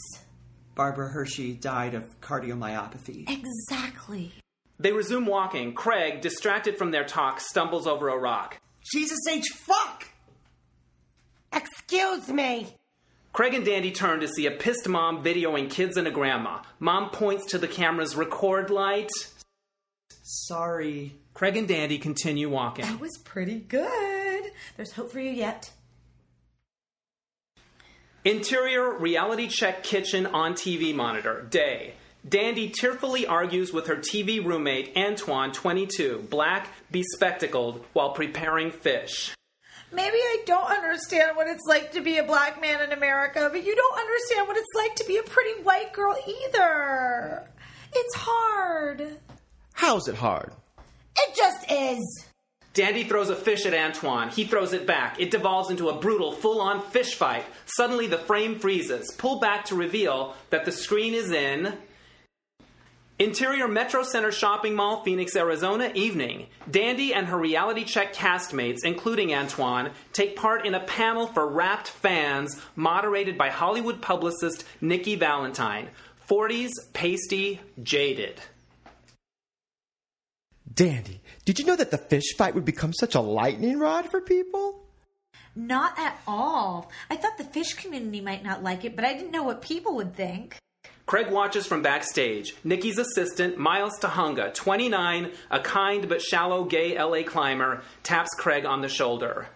Barbara 0.75 1.09
Hershey 1.09 1.53
died 1.53 1.93
of 1.93 2.21
cardiomyopathy. 2.21 3.29
Exactly. 3.29 4.31
They 4.79 4.93
resume 4.93 5.25
walking. 5.25 5.73
Craig, 5.73 6.21
distracted 6.21 6.77
from 6.77 6.91
their 6.91 7.03
talk, 7.03 7.41
stumbles 7.41 7.85
over 7.85 8.07
a 8.07 8.17
rock. 8.17 8.59
Jesus 8.93 9.19
H. 9.29 9.49
Fuck! 9.49 10.07
Excuse 11.51 12.29
me. 12.29 12.77
Craig 13.33 13.53
and 13.53 13.65
Dandy 13.65 13.91
turn 13.91 14.21
to 14.21 14.27
see 14.27 14.45
a 14.45 14.51
pissed 14.51 14.87
mom 14.87 15.23
videoing 15.23 15.69
kids 15.69 15.97
and 15.97 16.07
a 16.07 16.11
grandma. 16.11 16.61
Mom 16.79 17.09
points 17.09 17.45
to 17.51 17.57
the 17.57 17.67
camera's 17.67 18.15
record 18.15 18.69
light. 18.69 19.09
Sorry. 20.23 21.15
Craig 21.33 21.57
and 21.57 21.67
Dandy 21.67 21.97
continue 21.97 22.49
walking. 22.49 22.85
That 22.85 22.99
was 22.99 23.17
pretty 23.23 23.59
good. 23.59 24.51
There's 24.77 24.91
hope 24.93 25.11
for 25.11 25.19
you 25.19 25.31
yet. 25.31 25.71
Interior 28.25 28.97
reality 28.97 29.47
check 29.47 29.83
kitchen 29.83 30.25
on 30.27 30.53
TV 30.53 30.95
monitor. 30.95 31.45
Day. 31.49 31.95
Dandy 32.27 32.69
tearfully 32.69 33.27
argues 33.27 33.73
with 33.73 33.87
her 33.87 33.97
TV 33.97 34.43
roommate 34.43 34.93
Antoine, 34.95 35.51
22, 35.51 36.27
black, 36.29 36.69
bespectacled, 36.89 37.83
while 37.91 38.11
preparing 38.11 38.71
fish. 38.71 39.35
Maybe 39.91 40.17
I 40.17 40.43
don't 40.45 40.71
understand 40.71 41.35
what 41.35 41.47
it's 41.47 41.65
like 41.67 41.91
to 41.91 42.01
be 42.01 42.17
a 42.17 42.23
black 42.23 42.61
man 42.61 42.81
in 42.81 42.93
America, 42.93 43.49
but 43.51 43.65
you 43.65 43.75
don't 43.75 43.99
understand 43.99 44.47
what 44.47 44.55
it's 44.55 44.73
like 44.75 44.95
to 44.95 45.03
be 45.05 45.17
a 45.17 45.23
pretty 45.23 45.61
white 45.63 45.91
girl 45.91 46.15
either. 46.25 47.47
It's 47.93 48.15
hard. 48.15 49.17
How's 49.73 50.07
it 50.07 50.15
hard? 50.15 50.53
It 51.15 51.35
just 51.35 51.71
is. 51.71 52.25
Dandy 52.73 53.03
throws 53.03 53.29
a 53.29 53.35
fish 53.35 53.67
at 53.67 53.73
Antoine. 53.73 54.29
He 54.29 54.45
throws 54.45 54.73
it 54.73 54.87
back. 54.87 55.19
It 55.19 55.29
devolves 55.29 55.69
into 55.69 55.89
a 55.89 55.99
brutal, 55.99 56.31
full 56.31 56.59
on 56.59 56.81
fish 56.81 57.13
fight. 57.13 57.45
Suddenly, 57.65 58.07
the 58.07 58.17
frame 58.17 58.57
freezes. 58.57 59.13
Pull 59.17 59.39
back 59.39 59.65
to 59.65 59.75
reveal 59.75 60.35
that 60.49 60.65
the 60.65 60.71
screen 60.71 61.13
is 61.13 61.29
in. 61.29 61.77
Interior 63.19 63.67
Metro 63.67 64.01
Center 64.01 64.31
Shopping 64.31 64.73
Mall, 64.73 65.03
Phoenix, 65.03 65.35
Arizona, 65.35 65.91
evening. 65.93 66.47
Dandy 66.69 67.13
and 67.13 67.27
her 67.27 67.37
reality 67.37 67.83
check 67.83 68.11
castmates, 68.11 68.83
including 68.83 69.35
Antoine, 69.35 69.91
take 70.13 70.35
part 70.35 70.65
in 70.65 70.73
a 70.73 70.79
panel 70.79 71.27
for 71.27 71.47
Wrapped 71.47 71.87
fans 71.87 72.59
moderated 72.75 73.37
by 73.37 73.49
Hollywood 73.49 74.01
publicist 74.01 74.65
Nikki 74.81 75.15
Valentine. 75.15 75.89
40s, 76.27 76.71
pasty, 76.93 77.61
jaded. 77.83 78.41
Dandy, 80.71 81.21
did 81.45 81.59
you 81.59 81.65
know 81.65 81.75
that 81.75 81.91
the 81.91 81.97
fish 81.97 82.35
fight 82.37 82.55
would 82.55 82.65
become 82.65 82.93
such 82.93 83.15
a 83.15 83.21
lightning 83.21 83.79
rod 83.79 84.09
for 84.09 84.21
people? 84.21 84.79
Not 85.55 85.97
at 85.99 86.19
all. 86.27 86.89
I 87.09 87.15
thought 87.15 87.37
the 87.37 87.43
fish 87.43 87.73
community 87.73 88.21
might 88.21 88.43
not 88.43 88.63
like 88.63 88.85
it, 88.85 88.95
but 88.95 89.05
I 89.05 89.13
didn't 89.13 89.31
know 89.31 89.43
what 89.43 89.61
people 89.61 89.95
would 89.95 90.15
think. 90.15 90.57
Craig 91.05 91.29
watches 91.29 91.67
from 91.67 91.81
backstage. 91.81 92.55
Nikki's 92.63 92.97
assistant, 92.97 93.57
Miles 93.57 93.99
Tahunga, 93.99 94.53
29, 94.53 95.31
a 95.51 95.59
kind 95.59 96.07
but 96.09 96.21
shallow 96.21 96.63
gay 96.63 96.97
LA 96.97 97.23
climber, 97.23 97.83
taps 98.03 98.31
Craig 98.37 98.65
on 98.65 98.81
the 98.81 98.87
shoulder. 98.89 99.47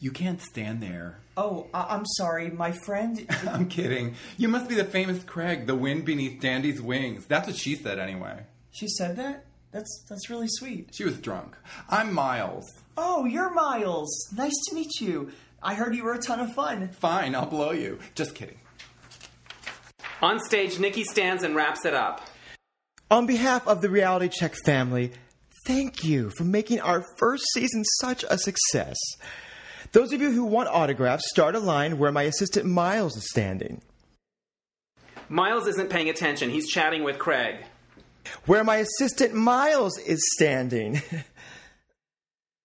You 0.00 0.10
can't 0.10 0.42
stand 0.42 0.82
there. 0.82 1.20
Oh, 1.36 1.68
I- 1.72 1.86
I'm 1.94 2.04
sorry. 2.04 2.50
My 2.50 2.72
friend. 2.72 3.24
I'm 3.48 3.68
kidding. 3.68 4.16
You 4.36 4.48
must 4.48 4.68
be 4.68 4.74
the 4.74 4.84
famous 4.84 5.22
Craig, 5.24 5.66
the 5.66 5.76
wind 5.76 6.04
beneath 6.04 6.40
Dandy's 6.40 6.82
wings. 6.82 7.24
That's 7.26 7.46
what 7.46 7.56
she 7.56 7.76
said 7.76 7.98
anyway. 7.98 8.40
she 8.72 8.88
said 8.88 9.16
that? 9.16 9.44
That's 9.74 10.04
that's 10.08 10.30
really 10.30 10.46
sweet. 10.48 10.90
She 10.94 11.02
was 11.02 11.18
drunk. 11.18 11.56
I'm 11.90 12.14
Miles. 12.14 12.64
Oh, 12.96 13.24
you're 13.24 13.52
Miles. 13.52 14.08
Nice 14.32 14.54
to 14.68 14.74
meet 14.76 15.00
you. 15.00 15.32
I 15.64 15.74
heard 15.74 15.96
you 15.96 16.04
were 16.04 16.14
a 16.14 16.18
ton 16.20 16.38
of 16.38 16.54
fun. 16.54 16.90
Fine, 17.00 17.34
I'll 17.34 17.46
blow 17.46 17.72
you. 17.72 17.98
Just 18.14 18.36
kidding. 18.36 18.58
On 20.22 20.38
stage, 20.38 20.78
Nikki 20.78 21.02
stands 21.02 21.42
and 21.42 21.56
wraps 21.56 21.84
it 21.84 21.92
up. 21.92 22.20
On 23.10 23.26
behalf 23.26 23.66
of 23.66 23.82
the 23.82 23.90
Reality 23.90 24.28
Check 24.28 24.54
family, 24.64 25.10
thank 25.66 26.04
you 26.04 26.30
for 26.38 26.44
making 26.44 26.80
our 26.80 27.04
first 27.18 27.44
season 27.52 27.82
such 28.00 28.24
a 28.30 28.38
success. 28.38 28.96
Those 29.90 30.12
of 30.12 30.20
you 30.20 30.30
who 30.30 30.44
want 30.44 30.68
autographs, 30.68 31.28
start 31.30 31.56
a 31.56 31.60
line 31.60 31.98
where 31.98 32.12
my 32.12 32.22
assistant 32.22 32.66
Miles 32.66 33.16
is 33.16 33.28
standing. 33.28 33.82
Miles 35.28 35.66
isn't 35.66 35.90
paying 35.90 36.08
attention. 36.08 36.50
He's 36.50 36.68
chatting 36.68 37.02
with 37.02 37.18
Craig. 37.18 37.64
Where 38.46 38.64
my 38.64 38.76
assistant 38.76 39.34
Miles 39.34 39.98
is 39.98 40.20
standing. 40.34 41.02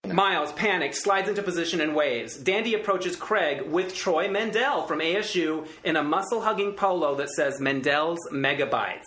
Miles, 0.08 0.52
panicked, 0.54 0.96
slides 0.96 1.30
into 1.30 1.44
position 1.44 1.82
and 1.82 1.96
waves. 1.96 2.38
Dandy 2.38 2.74
approaches 2.74 3.16
Craig 3.16 3.64
with 3.64 3.94
Troy 3.94 4.30
Mendel 4.30 4.84
from 4.84 5.00
ASU 5.00 5.68
in 5.84 5.96
a 5.96 6.04
muscle 6.04 6.42
hugging 6.42 6.74
polo 6.74 7.16
that 7.16 7.30
says 7.30 7.60
Mendel's 7.60 8.20
Megabytes. 8.32 9.04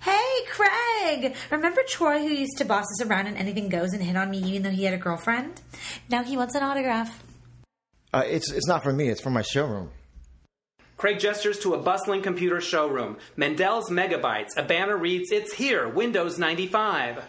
Hey, 0.00 0.44
Craig! 0.48 1.36
Remember 1.50 1.82
Troy 1.86 2.18
who 2.18 2.28
used 2.28 2.58
to 2.58 2.64
boss 2.64 2.84
us 2.84 3.06
around 3.06 3.28
and 3.28 3.36
anything 3.36 3.68
goes 3.68 3.92
and 3.92 4.02
hit 4.02 4.16
on 4.16 4.30
me 4.30 4.38
even 4.38 4.62
though 4.62 4.70
he 4.70 4.84
had 4.84 4.94
a 4.94 4.98
girlfriend? 4.98 5.60
Now 6.08 6.24
he 6.24 6.36
wants 6.36 6.54
an 6.56 6.62
autograph. 6.64 7.22
Uh, 8.12 8.24
it's, 8.26 8.50
it's 8.50 8.66
not 8.66 8.82
for 8.82 8.92
me, 8.92 9.08
it's 9.08 9.20
for 9.20 9.30
my 9.30 9.42
showroom. 9.42 9.90
Craig 11.02 11.18
gestures 11.18 11.58
to 11.58 11.74
a 11.74 11.78
bustling 11.78 12.22
computer 12.22 12.60
showroom. 12.60 13.16
Mendel's 13.36 13.90
Megabytes. 13.90 14.56
A 14.56 14.62
banner 14.62 14.96
reads, 14.96 15.32
It's 15.32 15.52
here, 15.52 15.88
Windows 15.88 16.38
95. 16.38 17.24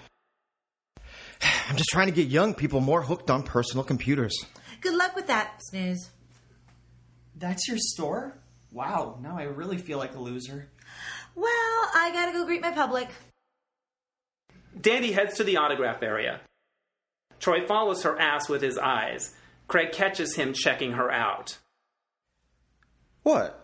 I'm 1.41 1.75
just 1.75 1.89
trying 1.89 2.05
to 2.05 2.13
get 2.13 2.27
young 2.27 2.53
people 2.53 2.81
more 2.81 3.01
hooked 3.01 3.31
on 3.31 3.41
personal 3.41 3.83
computers. 3.83 4.37
Good 4.79 4.93
luck 4.93 5.15
with 5.15 5.25
that, 5.25 5.59
Snooze. 5.59 6.11
That's 7.35 7.67
your 7.67 7.79
store? 7.79 8.37
Wow, 8.71 9.17
now 9.23 9.39
I 9.39 9.45
really 9.45 9.79
feel 9.79 9.97
like 9.97 10.13
a 10.13 10.19
loser. 10.19 10.69
Well, 11.33 11.47
I 11.47 12.11
gotta 12.13 12.31
go 12.31 12.45
greet 12.45 12.61
my 12.61 12.73
public. 12.73 13.09
Dandy 14.79 15.13
heads 15.13 15.37
to 15.37 15.43
the 15.43 15.57
autograph 15.57 16.03
area. 16.03 16.41
Troy 17.39 17.65
follows 17.65 18.03
her 18.03 18.21
ass 18.21 18.47
with 18.47 18.61
his 18.61 18.77
eyes. 18.77 19.33
Craig 19.67 19.93
catches 19.93 20.35
him 20.35 20.53
checking 20.53 20.91
her 20.91 21.11
out. 21.11 21.57
What? 23.23 23.61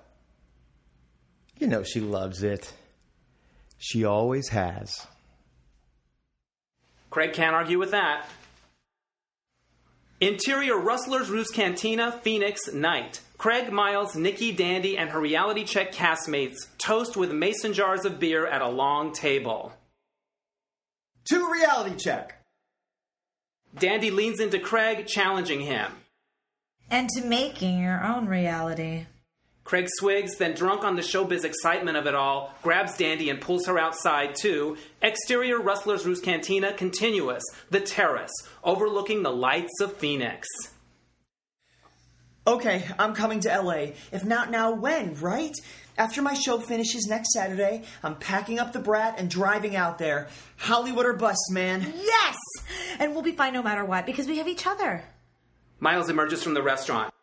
You 1.60 1.68
know 1.68 1.84
she 1.84 2.00
loves 2.00 2.42
it. 2.42 2.74
She 3.78 4.06
always 4.06 4.50
has. 4.50 5.06
Craig 7.10 7.34
can't 7.34 7.56
argue 7.56 7.78
with 7.78 7.92
that. 7.92 8.28
Interior 10.22 10.78
Rustler's 10.78 11.30
Roost 11.30 11.54
Cantina, 11.54 12.12
Phoenix, 12.12 12.72
night. 12.74 13.22
Craig, 13.38 13.72
Miles, 13.72 14.16
Nikki, 14.16 14.52
Dandy, 14.52 14.98
and 14.98 15.10
her 15.12 15.20
reality 15.20 15.64
check 15.64 15.94
castmates 15.94 16.68
toast 16.78 17.16
with 17.16 17.32
mason 17.32 17.72
jars 17.74 18.04
of 18.04 18.20
beer 18.20 18.46
at 18.46 18.62
a 18.62 18.68
long 18.68 19.14
table. 19.14 19.72
To 21.30 21.52
reality 21.52 21.96
check. 21.96 22.36
Dandy 23.78 24.12
leans 24.12 24.40
into 24.40 24.60
Craig, 24.60 25.08
challenging 25.08 25.62
him. 25.62 25.92
And 26.90 27.08
to 27.10 27.24
making 27.24 27.80
your 27.80 28.04
own 28.04 28.28
reality. 28.28 29.06
Craig 29.70 29.86
swigs, 29.88 30.36
then 30.38 30.56
drunk 30.56 30.84
on 30.84 30.96
the 30.96 31.04
showbiz 31.04 31.44
excitement 31.44 31.96
of 31.96 32.08
it 32.08 32.16
all, 32.16 32.56
grabs 32.64 32.98
Dandy 32.98 33.30
and 33.30 33.40
pulls 33.40 33.68
her 33.68 33.78
outside 33.78 34.34
to 34.42 34.76
exterior 35.00 35.62
Rustler's 35.62 36.08
Roost 36.08 36.24
Cantina, 36.24 36.74
continuous, 36.74 37.44
the 37.70 37.80
terrace, 37.80 38.32
overlooking 38.64 39.22
the 39.22 39.30
lights 39.30 39.80
of 39.80 39.96
Phoenix. 39.98 40.48
Okay, 42.48 42.84
I'm 42.98 43.14
coming 43.14 43.42
to 43.42 43.62
LA. 43.62 43.92
If 44.12 44.26
not 44.26 44.50
now, 44.50 44.72
when, 44.74 45.14
right? 45.14 45.54
After 46.00 46.24
my 46.24 46.34
show 46.34 46.58
finishes 46.58 47.06
next 47.06 47.32
Saturday, 47.34 47.84
I'm 48.02 48.16
packing 48.16 48.58
up 48.58 48.74
the 48.74 48.80
brat 48.80 49.20
and 49.20 49.30
driving 49.30 49.76
out 49.76 50.00
there. 50.00 50.30
Hollywood 50.58 51.06
or 51.06 51.14
bust, 51.14 51.52
man. 51.52 51.94
Yes! 51.96 52.38
And 52.98 53.14
we'll 53.14 53.22
be 53.22 53.34
fine 53.34 53.54
no 53.54 53.62
matter 53.62 53.86
what 53.86 54.08
because 54.08 54.26
we 54.26 54.40
have 54.40 54.48
each 54.48 54.66
other. 54.66 55.04
Miles 55.80 56.10
emerges 56.10 56.42
from 56.42 56.56
the 56.56 56.64
restaurant. 56.64 57.14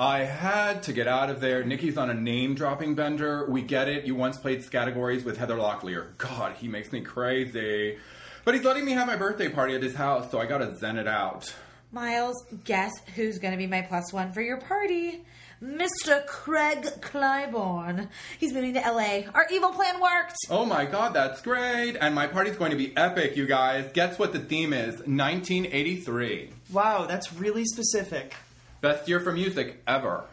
I 0.00 0.20
had 0.20 0.84
to 0.84 0.94
get 0.94 1.06
out 1.06 1.28
of 1.28 1.42
there. 1.42 1.62
Nikki's 1.62 1.98
on 1.98 2.08
a 2.08 2.14
name 2.14 2.54
dropping 2.54 2.94
bender. 2.94 3.44
We 3.50 3.60
get 3.60 3.86
it. 3.86 4.06
You 4.06 4.14
once 4.14 4.38
played 4.38 4.68
categories 4.70 5.24
with 5.24 5.36
Heather 5.36 5.56
Locklear. 5.56 6.16
God, 6.16 6.54
he 6.56 6.68
makes 6.68 6.90
me 6.90 7.02
crazy. 7.02 7.98
But 8.46 8.54
he's 8.54 8.64
letting 8.64 8.86
me 8.86 8.92
have 8.92 9.06
my 9.06 9.16
birthday 9.16 9.50
party 9.50 9.74
at 9.74 9.82
his 9.82 9.94
house, 9.94 10.30
so 10.30 10.40
I 10.40 10.46
gotta 10.46 10.74
zen 10.78 10.96
it 10.96 11.06
out. 11.06 11.54
Miles, 11.92 12.46
guess 12.64 12.92
who's 13.14 13.38
gonna 13.38 13.58
be 13.58 13.66
my 13.66 13.82
plus 13.82 14.10
one 14.10 14.32
for 14.32 14.40
your 14.40 14.56
party? 14.56 15.22
Mr. 15.62 16.26
Craig 16.26 16.84
Clybourne. 17.02 18.08
He's 18.38 18.54
moving 18.54 18.72
to 18.72 18.80
LA. 18.80 19.24
Our 19.34 19.46
evil 19.52 19.68
plan 19.68 20.00
worked. 20.00 20.36
Oh 20.48 20.64
my 20.64 20.86
god, 20.86 21.12
that's 21.12 21.42
great! 21.42 21.98
And 22.00 22.14
my 22.14 22.26
party's 22.26 22.56
going 22.56 22.70
to 22.70 22.78
be 22.78 22.96
epic, 22.96 23.36
you 23.36 23.44
guys. 23.44 23.90
Guess 23.92 24.18
what 24.18 24.32
the 24.32 24.38
theme 24.38 24.72
is? 24.72 24.94
1983. 25.00 26.52
Wow, 26.72 27.04
that's 27.04 27.34
really 27.34 27.66
specific. 27.66 28.34
Best 28.80 29.08
year 29.08 29.20
for 29.20 29.32
music 29.32 29.82
ever. 29.86 30.24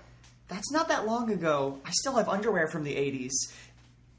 That's 0.48 0.72
not 0.72 0.88
that 0.88 1.06
long 1.06 1.32
ago. 1.32 1.80
I 1.86 1.92
still 1.92 2.16
have 2.16 2.30
underwear 2.30 2.68
from 2.68 2.84
the 2.84 2.96
80s 2.96 3.34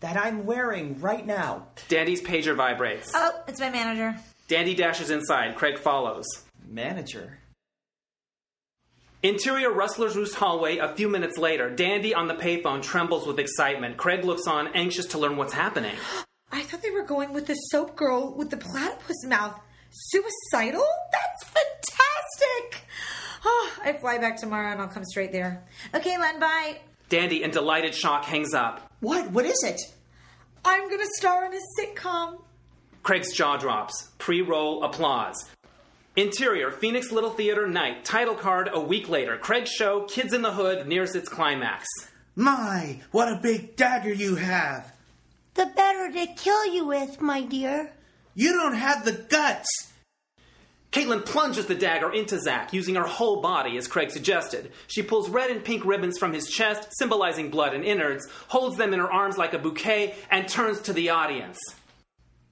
that 0.01 0.17
I'm 0.17 0.45
wearing 0.45 1.01
right 1.01 1.27
now. 1.27 1.69
Dandy's 1.89 2.23
pager 2.23 2.55
vibrates. 2.55 3.11
Oh, 3.15 3.33
it's 3.49 3.61
my 3.61 3.71
manager. 3.71 4.17
Dandy 4.47 4.75
dashes 4.75 5.11
inside. 5.11 5.57
Craig 5.57 5.79
follows. 5.79 6.27
Manager. 6.69 7.39
Interior 9.23 9.73
Rustler's 9.73 10.15
Roost 10.15 10.37
hallway 10.37 10.77
a 10.77 10.95
few 10.95 11.09
minutes 11.09 11.39
later. 11.39 11.71
Dandy 11.71 12.15
on 12.15 12.29
the 12.29 12.35
payphone 12.35 12.83
trembles 12.83 13.27
with 13.27 13.39
excitement. 13.39 13.97
Craig 13.97 14.25
looks 14.25 14.47
on, 14.47 14.69
anxious 14.75 15.07
to 15.07 15.19
learn 15.19 15.37
what's 15.37 15.55
happening. 15.55 15.95
I 16.53 16.63
thought 16.63 16.83
they 16.83 16.91
were 16.91 17.05
going 17.05 17.33
with 17.33 17.47
the 17.47 17.55
soap 17.55 17.97
girl 17.97 18.35
with 18.35 18.51
the 18.51 18.57
platypus 18.57 19.25
mouth. 19.27 19.59
Suicidal? 19.91 20.85
That's 21.13 21.45
fantastic! 21.45 22.87
Oh, 23.45 23.73
I 23.85 23.93
fly 23.95 24.19
back 24.19 24.37
tomorrow 24.37 24.73
and 24.73 24.81
I'll 24.81 24.89
come 24.89 25.05
straight 25.05 25.33
there. 25.33 25.65
Okay, 25.95 26.19
Len, 26.19 26.39
bye. 26.41 26.79
Dandy, 27.09 27.43
in 27.43 27.51
delighted 27.51 27.95
shock, 27.95 28.25
hangs 28.25 28.55
up. 28.55 28.91
What? 29.01 29.31
What 29.31 29.47
is 29.47 29.63
it? 29.65 29.81
I'm 30.65 30.91
gonna 30.91 31.07
star 31.17 31.47
in 31.47 31.53
a 31.55 31.61
sitcom. 31.79 32.43
Craig's 33.03 33.33
jaw 33.33 33.57
drops. 33.57 34.11
Pre 34.19 34.43
roll 34.43 34.85
applause. 34.85 35.49
Interior, 36.17 36.73
Phoenix 36.73 37.13
Little 37.13 37.31
Theater 37.31 37.67
night. 37.69 38.05
Title 38.05 38.35
card 38.35 38.69
a 38.73 38.81
week 38.81 39.09
later. 39.09 39.37
Craig's 39.39 39.71
show, 39.71 40.03
Kids 40.03 40.33
in 40.33 40.43
the 40.43 40.53
Hood, 40.53 40.89
nears 40.89 41.15
its 41.15 41.29
climax. 41.29 41.87
My, 42.35 43.01
what 43.13 43.29
a 43.29 43.41
big 43.41 43.77
dagger 43.77 44.13
you 44.13 44.35
have! 44.35 44.93
The 45.55 45.67
better 45.67 46.13
to 46.13 46.27
kill 46.35 46.67
you 46.67 46.87
with, 46.87 47.21
my 47.21 47.43
dear. 47.43 47.93
You 48.35 48.53
don't 48.53 48.75
have 48.75 49.05
the 49.05 49.13
guts! 49.13 49.93
Caitlin 50.91 51.25
plunges 51.25 51.67
the 51.67 51.75
dagger 51.75 52.11
into 52.11 52.41
Zack, 52.41 52.73
using 52.73 52.95
her 52.95 53.07
whole 53.07 53.43
body, 53.43 53.77
as 53.77 53.87
Craig 53.87 54.11
suggested. 54.11 54.73
She 54.87 55.03
pulls 55.03 55.29
red 55.29 55.51
and 55.51 55.63
pink 55.63 55.85
ribbons 55.85 56.19
from 56.19 56.33
his 56.33 56.49
chest, 56.49 56.89
symbolizing 56.93 57.51
blood 57.51 57.75
and 57.75 57.85
innards, 57.85 58.27
holds 58.49 58.77
them 58.79 58.95
in 58.95 59.01
her 59.01 59.13
arms 59.13 59.37
like 59.37 59.53
a 59.53 59.59
bouquet, 59.59 60.15
and 60.31 60.49
turns 60.49 60.81
to 60.83 60.95
the 60.95 61.11
audience. 61.11 61.59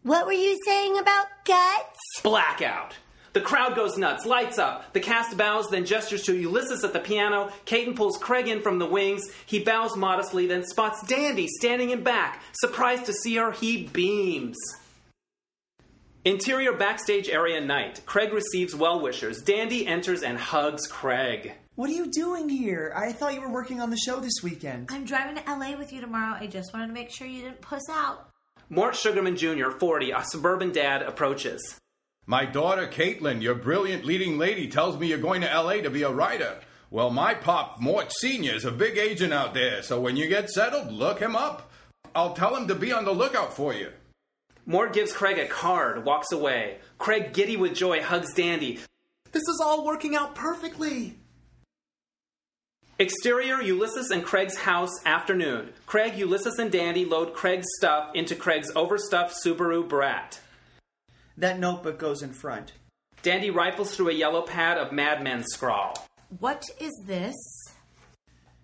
What 0.02 0.26
were 0.26 0.32
you 0.32 0.58
saying 0.64 0.98
about 0.98 1.26
guts? 1.46 2.20
Blackout. 2.22 2.94
The 3.32 3.40
crowd 3.40 3.74
goes 3.74 3.98
nuts, 3.98 4.24
lights 4.24 4.58
up. 4.58 4.92
The 4.92 5.00
cast 5.00 5.36
bows, 5.36 5.68
then 5.68 5.84
gestures 5.84 6.22
to 6.22 6.34
Ulysses 6.34 6.84
at 6.84 6.92
the 6.92 7.00
piano. 7.00 7.50
Caton 7.64 7.94
pulls 7.94 8.16
Craig 8.16 8.48
in 8.48 8.62
from 8.62 8.78
the 8.78 8.86
wings. 8.86 9.30
He 9.44 9.58
bows 9.58 9.96
modestly, 9.96 10.46
then 10.46 10.64
spots 10.64 11.06
Dandy 11.06 11.46
standing 11.46 11.90
in 11.90 12.02
back. 12.02 12.42
Surprised 12.52 13.06
to 13.06 13.12
see 13.12 13.36
her, 13.36 13.52
he 13.52 13.88
beams. 13.88 14.56
Interior 16.26 16.72
backstage 16.72 17.28
area 17.28 17.60
night. 17.60 18.00
Craig 18.04 18.32
receives 18.32 18.74
well 18.74 18.98
wishers. 18.98 19.40
Dandy 19.42 19.86
enters 19.86 20.24
and 20.24 20.36
hugs 20.36 20.88
Craig. 20.88 21.52
What 21.76 21.88
are 21.88 21.92
you 21.92 22.10
doing 22.10 22.48
here? 22.48 22.92
I 22.96 23.12
thought 23.12 23.34
you 23.34 23.40
were 23.40 23.52
working 23.52 23.80
on 23.80 23.90
the 23.90 23.96
show 23.96 24.18
this 24.18 24.42
weekend. 24.42 24.88
I'm 24.90 25.04
driving 25.04 25.36
to 25.36 25.48
LA 25.48 25.78
with 25.78 25.92
you 25.92 26.00
tomorrow. 26.00 26.36
I 26.36 26.48
just 26.48 26.74
wanted 26.74 26.88
to 26.88 26.92
make 26.94 27.12
sure 27.12 27.28
you 27.28 27.42
didn't 27.42 27.60
puss 27.60 27.88
out. 27.88 28.28
Mort 28.68 28.96
Sugarman 28.96 29.36
Jr., 29.36 29.70
40, 29.70 30.10
a 30.10 30.24
suburban 30.24 30.72
dad, 30.72 31.02
approaches. 31.02 31.78
My 32.26 32.44
daughter 32.44 32.88
Caitlin, 32.88 33.40
your 33.40 33.54
brilliant 33.54 34.04
leading 34.04 34.36
lady, 34.36 34.66
tells 34.66 34.98
me 34.98 35.06
you're 35.06 35.18
going 35.18 35.42
to 35.42 35.46
LA 35.46 35.74
to 35.74 35.90
be 35.90 36.02
a 36.02 36.10
writer. 36.10 36.58
Well, 36.90 37.10
my 37.10 37.34
pop, 37.34 37.80
Mort 37.80 38.12
Sr., 38.12 38.52
is 38.52 38.64
a 38.64 38.72
big 38.72 38.98
agent 38.98 39.32
out 39.32 39.54
there, 39.54 39.80
so 39.80 40.00
when 40.00 40.16
you 40.16 40.26
get 40.26 40.50
settled, 40.50 40.90
look 40.90 41.20
him 41.20 41.36
up. 41.36 41.70
I'll 42.16 42.34
tell 42.34 42.56
him 42.56 42.66
to 42.66 42.74
be 42.74 42.90
on 42.90 43.04
the 43.04 43.12
lookout 43.12 43.54
for 43.54 43.72
you. 43.72 43.92
Mort 44.68 44.92
gives 44.92 45.12
Craig 45.12 45.38
a 45.38 45.46
card, 45.46 46.04
walks 46.04 46.32
away. 46.32 46.78
Craig, 46.98 47.32
giddy 47.32 47.56
with 47.56 47.72
joy, 47.72 48.02
hugs 48.02 48.34
Dandy. 48.34 48.80
This 49.30 49.44
is 49.44 49.60
all 49.64 49.84
working 49.84 50.16
out 50.16 50.34
perfectly! 50.34 51.18
Exterior 52.98 53.60
Ulysses 53.60 54.10
and 54.10 54.24
Craig's 54.24 54.56
house 54.56 54.90
afternoon. 55.04 55.72
Craig, 55.86 56.16
Ulysses, 56.16 56.58
and 56.58 56.72
Dandy 56.72 57.04
load 57.04 57.32
Craig's 57.32 57.66
stuff 57.76 58.10
into 58.14 58.34
Craig's 58.34 58.72
overstuffed 58.74 59.36
Subaru 59.44 59.86
Brat. 59.86 60.40
That 61.36 61.60
notebook 61.60 61.98
goes 61.98 62.22
in 62.22 62.32
front. 62.32 62.72
Dandy 63.22 63.50
rifles 63.50 63.94
through 63.94 64.08
a 64.08 64.14
yellow 64.14 64.42
pad 64.42 64.78
of 64.78 64.92
Mad 64.92 65.22
Men 65.22 65.44
scrawl. 65.44 66.08
What 66.40 66.64
is 66.80 66.92
this? 67.04 67.36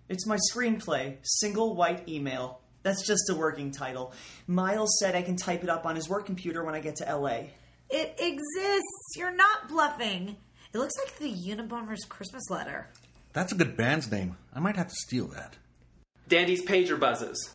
It's 0.09 0.27
my 0.27 0.37
screenplay, 0.51 1.17
single 1.21 1.75
white 1.75 2.09
email. 2.09 2.59
That's 2.83 3.05
just 3.07 3.29
a 3.29 3.35
working 3.35 3.71
title. 3.71 4.13
Miles 4.45 4.97
said 4.99 5.15
I 5.15 5.21
can 5.21 5.37
type 5.37 5.63
it 5.63 5.69
up 5.69 5.85
on 5.85 5.95
his 5.95 6.09
work 6.09 6.25
computer 6.25 6.63
when 6.63 6.75
I 6.75 6.81
get 6.81 6.97
to 6.97 7.15
LA. 7.15 7.45
It 7.89 8.15
exists. 8.19 9.15
You're 9.15 9.35
not 9.35 9.69
bluffing. 9.69 10.35
It 10.73 10.77
looks 10.77 10.93
like 10.97 11.17
the 11.17 11.31
Unabomber's 11.31 12.05
Christmas 12.05 12.49
letter. 12.49 12.87
That's 13.31 13.51
a 13.51 13.55
good 13.55 13.77
band's 13.77 14.11
name. 14.11 14.37
I 14.53 14.59
might 14.59 14.75
have 14.75 14.89
to 14.89 14.95
steal 14.95 15.27
that. 15.27 15.55
Dandy's 16.27 16.63
pager 16.63 16.99
buzzes. 16.99 17.53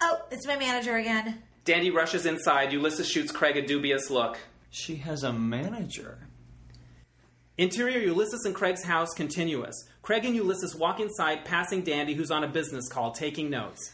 Oh, 0.00 0.22
it's 0.30 0.46
my 0.46 0.56
manager 0.56 0.96
again. 0.96 1.42
Dandy 1.64 1.90
rushes 1.90 2.26
inside. 2.26 2.72
Ulysses 2.72 3.08
shoots 3.08 3.30
Craig 3.30 3.56
a 3.56 3.66
dubious 3.66 4.10
look. 4.10 4.38
She 4.70 4.96
has 4.96 5.22
a 5.22 5.32
manager. 5.32 6.26
Interior 7.58 8.00
Ulysses 8.00 8.44
and 8.44 8.54
Craig's 8.54 8.84
house 8.84 9.10
continuous. 9.14 9.76
Craig 10.00 10.24
and 10.24 10.34
Ulysses 10.34 10.74
walk 10.74 10.98
inside, 10.98 11.44
passing 11.44 11.82
Dandy, 11.82 12.14
who's 12.14 12.30
on 12.30 12.42
a 12.42 12.48
business 12.48 12.88
call, 12.88 13.12
taking 13.12 13.50
notes. 13.50 13.92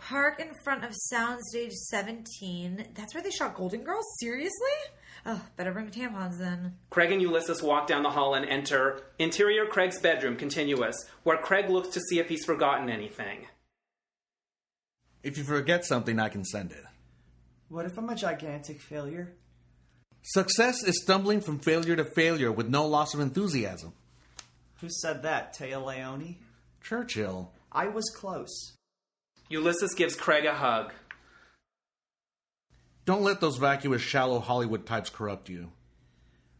Park 0.00 0.40
in 0.40 0.48
front 0.64 0.82
of 0.82 0.94
Soundstage 1.12 1.72
17. 1.72 2.88
That's 2.94 3.14
where 3.14 3.22
they 3.22 3.30
shot 3.30 3.54
Golden 3.54 3.84
Girls? 3.84 4.04
Seriously? 4.18 4.50
Oh, 5.26 5.42
better 5.56 5.72
bring 5.72 5.90
tampons 5.90 6.38
then. 6.38 6.74
Craig 6.88 7.12
and 7.12 7.20
Ulysses 7.20 7.62
walk 7.62 7.86
down 7.86 8.02
the 8.02 8.10
hall 8.10 8.34
and 8.34 8.46
enter 8.46 9.02
interior 9.18 9.66
Craig's 9.66 10.00
bedroom, 10.00 10.36
continuous, 10.36 10.96
where 11.22 11.36
Craig 11.36 11.68
looks 11.68 11.90
to 11.90 12.00
see 12.00 12.18
if 12.18 12.30
he's 12.30 12.44
forgotten 12.44 12.88
anything. 12.88 13.46
If 15.22 15.36
you 15.36 15.44
forget 15.44 15.84
something, 15.84 16.18
I 16.18 16.30
can 16.30 16.44
send 16.46 16.72
it. 16.72 16.84
What 17.68 17.84
if 17.84 17.98
I'm 17.98 18.08
a 18.08 18.16
gigantic 18.16 18.80
failure? 18.80 19.34
Success 20.22 20.82
is 20.82 21.02
stumbling 21.02 21.42
from 21.42 21.58
failure 21.58 21.96
to 21.96 22.04
failure 22.04 22.50
with 22.50 22.68
no 22.68 22.86
loss 22.86 23.12
of 23.12 23.20
enthusiasm. 23.20 23.92
Who 24.80 24.88
said 24.88 25.22
that, 25.24 25.54
Téa 25.54 25.84
Leoni? 25.84 26.38
Churchill. 26.82 27.52
I 27.70 27.88
was 27.88 28.10
close. 28.16 28.72
Ulysses 29.50 29.94
gives 29.94 30.14
Craig 30.14 30.46
a 30.46 30.54
hug. 30.54 30.92
Don't 33.04 33.22
let 33.22 33.40
those 33.40 33.56
vacuous, 33.56 34.00
shallow 34.00 34.38
Hollywood 34.38 34.86
types 34.86 35.10
corrupt 35.10 35.48
you. 35.48 35.72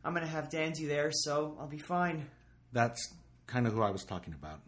I'm 0.05 0.13
gonna 0.13 0.27
have 0.27 0.51
Dandy 0.51 0.87
there, 0.87 1.13
so 1.13 1.57
I'll 1.61 1.69
be 1.69 1.79
fine. 1.79 2.27
That's 2.73 3.15
kind 3.47 3.69
of 3.69 3.75
who 3.75 3.83
I 3.83 3.91
was 3.91 4.05
talking 4.05 4.35
about. 4.35 4.61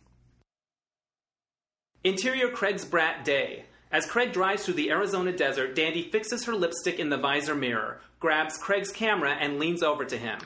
Interior 2.05 2.49
Craig's 2.49 2.85
Brat 2.85 3.25
Day. 3.25 3.65
As 3.91 4.07
Craig 4.07 4.33
drives 4.33 4.65
through 4.65 4.75
the 4.75 4.91
Arizona 4.91 5.33
desert, 5.33 5.75
Dandy 5.75 6.09
fixes 6.11 6.45
her 6.45 6.55
lipstick 6.55 7.01
in 7.01 7.11
the 7.11 7.19
visor 7.19 7.57
mirror, 7.57 8.01
grabs 8.21 8.57
Craig's 8.57 8.93
camera, 8.93 9.33
and 9.33 9.59
leans 9.59 9.83
over 9.83 10.05
to 10.05 10.17
him. 10.17 10.39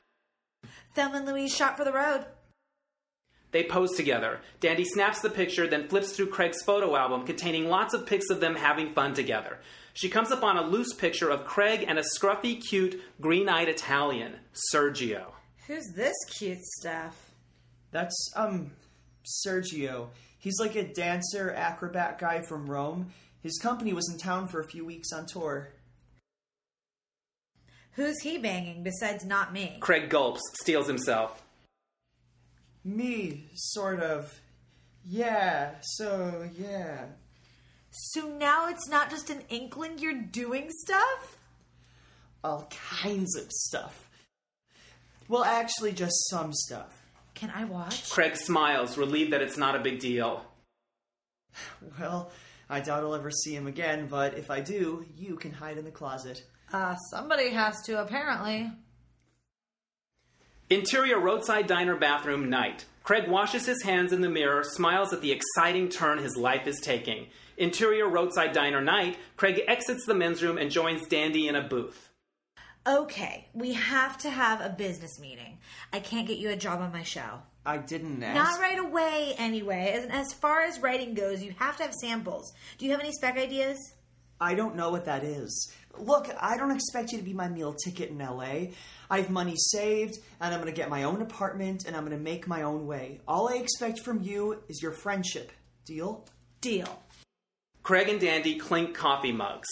Thelma 0.95 1.19
and 1.19 1.27
Louise 1.27 1.55
shot 1.55 1.77
for 1.77 1.85
the 1.85 1.93
road. 1.93 2.25
They 3.57 3.63
pose 3.63 3.97
together. 3.97 4.41
Dandy 4.61 4.85
snaps 4.85 5.23
the 5.23 5.31
picture, 5.31 5.67
then 5.67 5.89
flips 5.89 6.13
through 6.13 6.27
Craig's 6.27 6.63
photo 6.63 6.95
album 6.95 7.25
containing 7.25 7.71
lots 7.71 7.95
of 7.95 8.05
pics 8.05 8.29
of 8.29 8.39
them 8.39 8.55
having 8.55 8.93
fun 8.93 9.15
together. 9.15 9.57
She 9.95 10.11
comes 10.11 10.31
upon 10.31 10.59
a 10.59 10.67
loose 10.67 10.93
picture 10.93 11.31
of 11.31 11.47
Craig 11.47 11.83
and 11.89 11.99
a 11.99 12.03
scruffy, 12.03 12.63
cute, 12.63 13.01
green 13.19 13.49
eyed 13.49 13.71
Italian, 13.71 14.35
Sergio. 14.75 15.29
Who's 15.67 15.91
this 15.95 16.13
cute 16.37 16.63
stuff? 16.81 17.31
That's, 17.93 18.31
um, 18.37 18.73
Sergio. 19.47 20.09
He's 20.39 20.61
like 20.61 20.77
a 20.77 20.93
dancer, 20.93 21.51
acrobat 21.51 22.19
guy 22.19 22.43
from 22.43 22.69
Rome. 22.69 23.11
His 23.43 23.59
company 23.59 23.95
was 23.95 24.07
in 24.13 24.19
town 24.19 24.49
for 24.49 24.61
a 24.61 24.69
few 24.69 24.85
weeks 24.85 25.15
on 25.15 25.25
tour. 25.25 25.73
Who's 27.93 28.21
he 28.21 28.37
banging 28.37 28.83
besides 28.83 29.25
not 29.25 29.55
me? 29.55 29.79
Craig 29.81 30.11
gulps, 30.11 30.43
steels 30.61 30.89
himself. 30.89 31.43
Me, 32.87 33.43
sort 33.55 33.99
of. 34.01 34.41
Yeah, 35.05 35.73
so, 35.83 36.49
yeah. 36.57 37.07
So 37.91 38.29
now 38.29 38.69
it's 38.69 38.89
not 38.89 39.11
just 39.11 39.29
an 39.29 39.43
inkling 39.49 39.99
you're 39.99 40.23
doing 40.23 40.69
stuff? 40.71 41.39
All 42.45 42.71
kinds 43.01 43.37
of 43.37 43.51
stuff. 43.51 44.09
Well, 45.29 45.43
actually, 45.43 45.93
just 45.93 46.15
some 46.31 46.53
stuff. 46.53 47.03
Can 47.35 47.51
I 47.53 47.65
watch? 47.65 48.09
Craig 48.11 48.37
smiles, 48.37 48.97
relieved 48.97 49.33
that 49.33 49.43
it's 49.43 49.57
not 49.57 49.75
a 49.75 49.81
big 49.81 49.99
deal. 49.99 50.45
Well, 51.99 52.31
I 52.71 52.79
doubt 52.79 53.03
I'll 53.03 53.17
ever 53.17 53.33
see 53.33 53.55
him 53.55 53.67
again, 53.67 54.07
but 54.07 54.39
if 54.39 54.49
I 54.49 54.61
do, 54.61 55.05
you 55.17 55.35
can 55.35 55.53
hide 55.53 55.77
in 55.77 55.85
the 55.85 55.91
closet. 55.91 56.45
Uh, 56.73 56.95
somebody 57.11 57.51
has 57.51 57.83
to, 57.87 58.01
apparently. 58.01 58.71
Interior 60.69 61.21
roadside 61.21 61.69
diner 61.69 61.95
bathroom 61.95 62.51
night. 62.51 62.87
Craig 63.05 63.29
washes 63.29 63.67
his 63.67 63.85
hands 63.85 64.13
in 64.13 64.21
the 64.21 64.29
mirror, 64.29 64.65
smiles 64.65 65.13
at 65.13 65.21
the 65.21 65.31
exciting 65.31 65.89
turn 65.89 66.19
his 66.19 66.37
life 66.37 66.67
is 66.67 66.81
taking. 66.81 67.29
Interior 67.57 68.09
roadside 68.09 68.53
diner 68.53 68.81
night. 68.81 69.17
Craig 69.37 69.63
exits 69.69 70.05
the 70.07 70.15
men's 70.15 70.43
room 70.43 70.59
and 70.59 70.73
joins 70.73 71.07
Dandy 71.07 71.47
in 71.47 71.55
a 71.55 71.63
booth. 71.63 72.11
Okay, 72.85 73.47
we 73.55 73.75
have 73.75 74.19
to 74.19 74.31
have 74.31 74.61
a 74.61 74.69
business 74.69 75.21
meeting. 75.21 75.59
I 75.93 76.01
can't 76.01 76.27
get 76.27 76.39
you 76.39 76.51
a 76.51 76.57
job 76.57 76.81
on 76.81 76.91
my 76.93 77.05
show. 77.05 77.43
I 77.65 77.79
didn't 77.79 78.21
ask. 78.25 78.35
Not 78.35 78.61
right 78.61 78.81
away, 78.81 79.35
anyway. 79.39 79.93
As, 79.93 80.07
as 80.07 80.33
far 80.33 80.63
as 80.63 80.81
writing 80.81 81.15
goes, 81.15 81.45
you 81.45 81.55
have 81.59 81.77
to 81.77 81.85
have 81.85 81.95
samples. 81.95 82.53
Do 82.79 82.87
you 82.87 82.91
have 82.91 83.01
any 83.01 83.13
spec 83.13 83.39
ideas? 83.39 83.79
I 84.41 84.55
don't 84.55 84.77
know 84.77 84.91
what 84.91 85.07
that 85.07 85.25
is. 85.25 85.73
Look, 85.99 86.29
I 86.39 86.57
don't 86.57 86.71
expect 86.71 87.13
you 87.13 87.19
to 87.19 87.25
be 87.25 87.33
my 87.33 87.49
meal 87.49 87.75
ticket 87.75 88.11
in 88.11 88.19
LA. 88.19 88.73
I 89.09 89.21
have 89.21 89.31
money 89.31 89.55
saved, 89.57 90.19
and 90.41 90.53
I'm 90.53 90.61
going 90.61 90.73
to 90.73 90.77
get 90.77 90.91
my 90.91 91.05
own 91.05 91.23
apartment, 91.23 91.85
and 91.87 91.97
I'm 91.97 92.05
going 92.05 92.17
to 92.17 92.23
make 92.23 92.47
my 92.47 92.63
own 92.63 92.87
way. 92.87 93.21
All 93.27 93.49
I 93.49 93.57
expect 93.57 94.01
from 94.01 94.23
you 94.23 94.63
is 94.69 94.83
your 94.83 94.93
friendship. 94.93 95.53
Deal? 95.87 96.27
Deal. 96.61 97.03
Craig 97.83 98.09
and 98.09 98.21
Dandy 98.21 98.59
clink 98.59 98.95
coffee 98.95 99.33
mugs. 99.33 99.69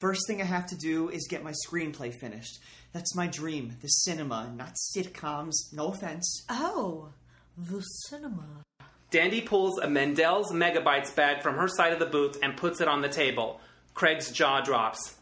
First 0.00 0.26
thing 0.26 0.42
I 0.42 0.44
have 0.44 0.66
to 0.66 0.76
do 0.76 1.08
is 1.08 1.28
get 1.28 1.44
my 1.44 1.52
screenplay 1.66 2.12
finished. 2.12 2.58
That's 2.92 3.14
my 3.14 3.26
dream. 3.26 3.76
The 3.80 3.88
cinema, 3.88 4.52
not 4.56 4.74
sitcoms. 4.96 5.52
No 5.72 5.88
offense. 5.88 6.44
Oh, 6.48 7.10
the 7.56 7.80
cinema. 8.08 8.64
Dandy 9.10 9.40
pulls 9.40 9.78
a 9.78 9.86
Mendel's 9.86 10.52
Megabytes 10.52 11.14
bag 11.14 11.42
from 11.42 11.56
her 11.56 11.68
side 11.68 11.92
of 11.92 12.00
the 12.00 12.06
booth 12.06 12.36
and 12.42 12.56
puts 12.56 12.80
it 12.80 12.88
on 12.88 13.00
the 13.00 13.08
table. 13.08 13.60
Craig's 13.94 14.30
jaw 14.30 14.60
drops. 14.60 15.16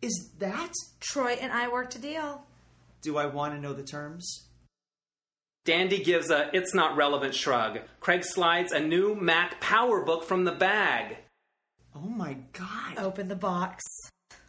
Is 0.00 0.30
that? 0.38 0.72
Troy 1.00 1.32
and 1.40 1.52
I 1.52 1.68
worked 1.68 1.96
a 1.96 1.98
deal. 1.98 2.44
Do 3.02 3.18
I 3.18 3.26
want 3.26 3.54
to 3.54 3.60
know 3.60 3.72
the 3.72 3.82
terms? 3.82 4.46
Dandy 5.64 6.02
gives 6.02 6.30
a 6.30 6.50
it's 6.54 6.74
not 6.74 6.96
relevant 6.96 7.34
shrug. 7.34 7.80
Craig 8.00 8.24
slides 8.24 8.72
a 8.72 8.80
new 8.80 9.14
Mac 9.14 9.60
PowerBook 9.60 10.24
from 10.24 10.44
the 10.44 10.52
bag. 10.52 11.18
Oh 11.94 12.00
my 12.00 12.36
god. 12.52 12.96
Open 12.98 13.28
the 13.28 13.36
box. 13.36 13.82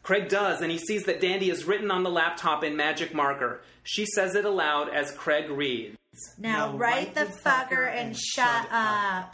Craig 0.03 0.29
does, 0.29 0.61
and 0.61 0.71
he 0.71 0.77
sees 0.77 1.03
that 1.03 1.21
Dandy 1.21 1.49
is 1.49 1.65
written 1.65 1.91
on 1.91 2.03
the 2.03 2.09
laptop 2.09 2.63
in 2.63 2.75
magic 2.75 3.13
marker. 3.13 3.61
She 3.83 4.05
says 4.05 4.35
it 4.35 4.45
aloud 4.45 4.89
as 4.89 5.11
Craig 5.11 5.49
reads. 5.49 5.97
Now, 6.37 6.75
write 6.75 7.13
the 7.13 7.25
fucker 7.25 7.87
and 7.87 8.17
shut 8.17 8.67
up. 8.71 9.33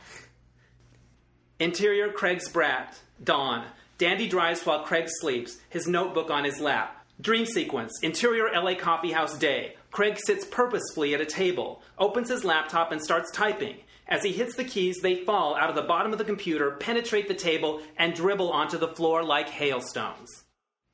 Interior 1.60 2.12
Craig's 2.12 2.50
brat, 2.50 3.00
Dawn. 3.24 3.66
Dandy 3.98 4.28
drives 4.28 4.64
while 4.64 4.84
Craig 4.84 5.06
sleeps, 5.08 5.58
his 5.70 5.88
notebook 5.88 6.30
on 6.30 6.44
his 6.44 6.60
lap. 6.60 7.04
Dream 7.20 7.48
sequence, 7.48 8.00
interior 8.04 8.48
LA 8.54 8.76
coffee 8.76 9.12
house 9.12 9.36
day. 9.38 9.76
Craig 9.90 10.20
sits 10.24 10.46
purposefully 10.46 11.16
at 11.16 11.22
a 11.22 11.26
table, 11.26 11.82
opens 11.98 12.30
his 12.30 12.44
laptop, 12.44 12.92
and 12.92 13.02
starts 13.02 13.32
typing. 13.32 13.78
As 14.08 14.24
he 14.24 14.32
hits 14.32 14.56
the 14.56 14.64
keys, 14.64 15.00
they 15.02 15.26
fall 15.26 15.56
out 15.56 15.72
of 15.72 15.76
the 15.76 15.82
bottom 15.82 16.12
of 16.12 16.20
the 16.20 16.24
computer, 16.24 16.72
penetrate 16.72 17.28
the 17.28 17.34
table, 17.34 17.82
and 17.98 18.14
dribble 18.14 18.52
onto 18.52 18.78
the 18.78 18.88
floor 18.88 19.24
like 19.24 19.50
hailstones. 19.50 20.44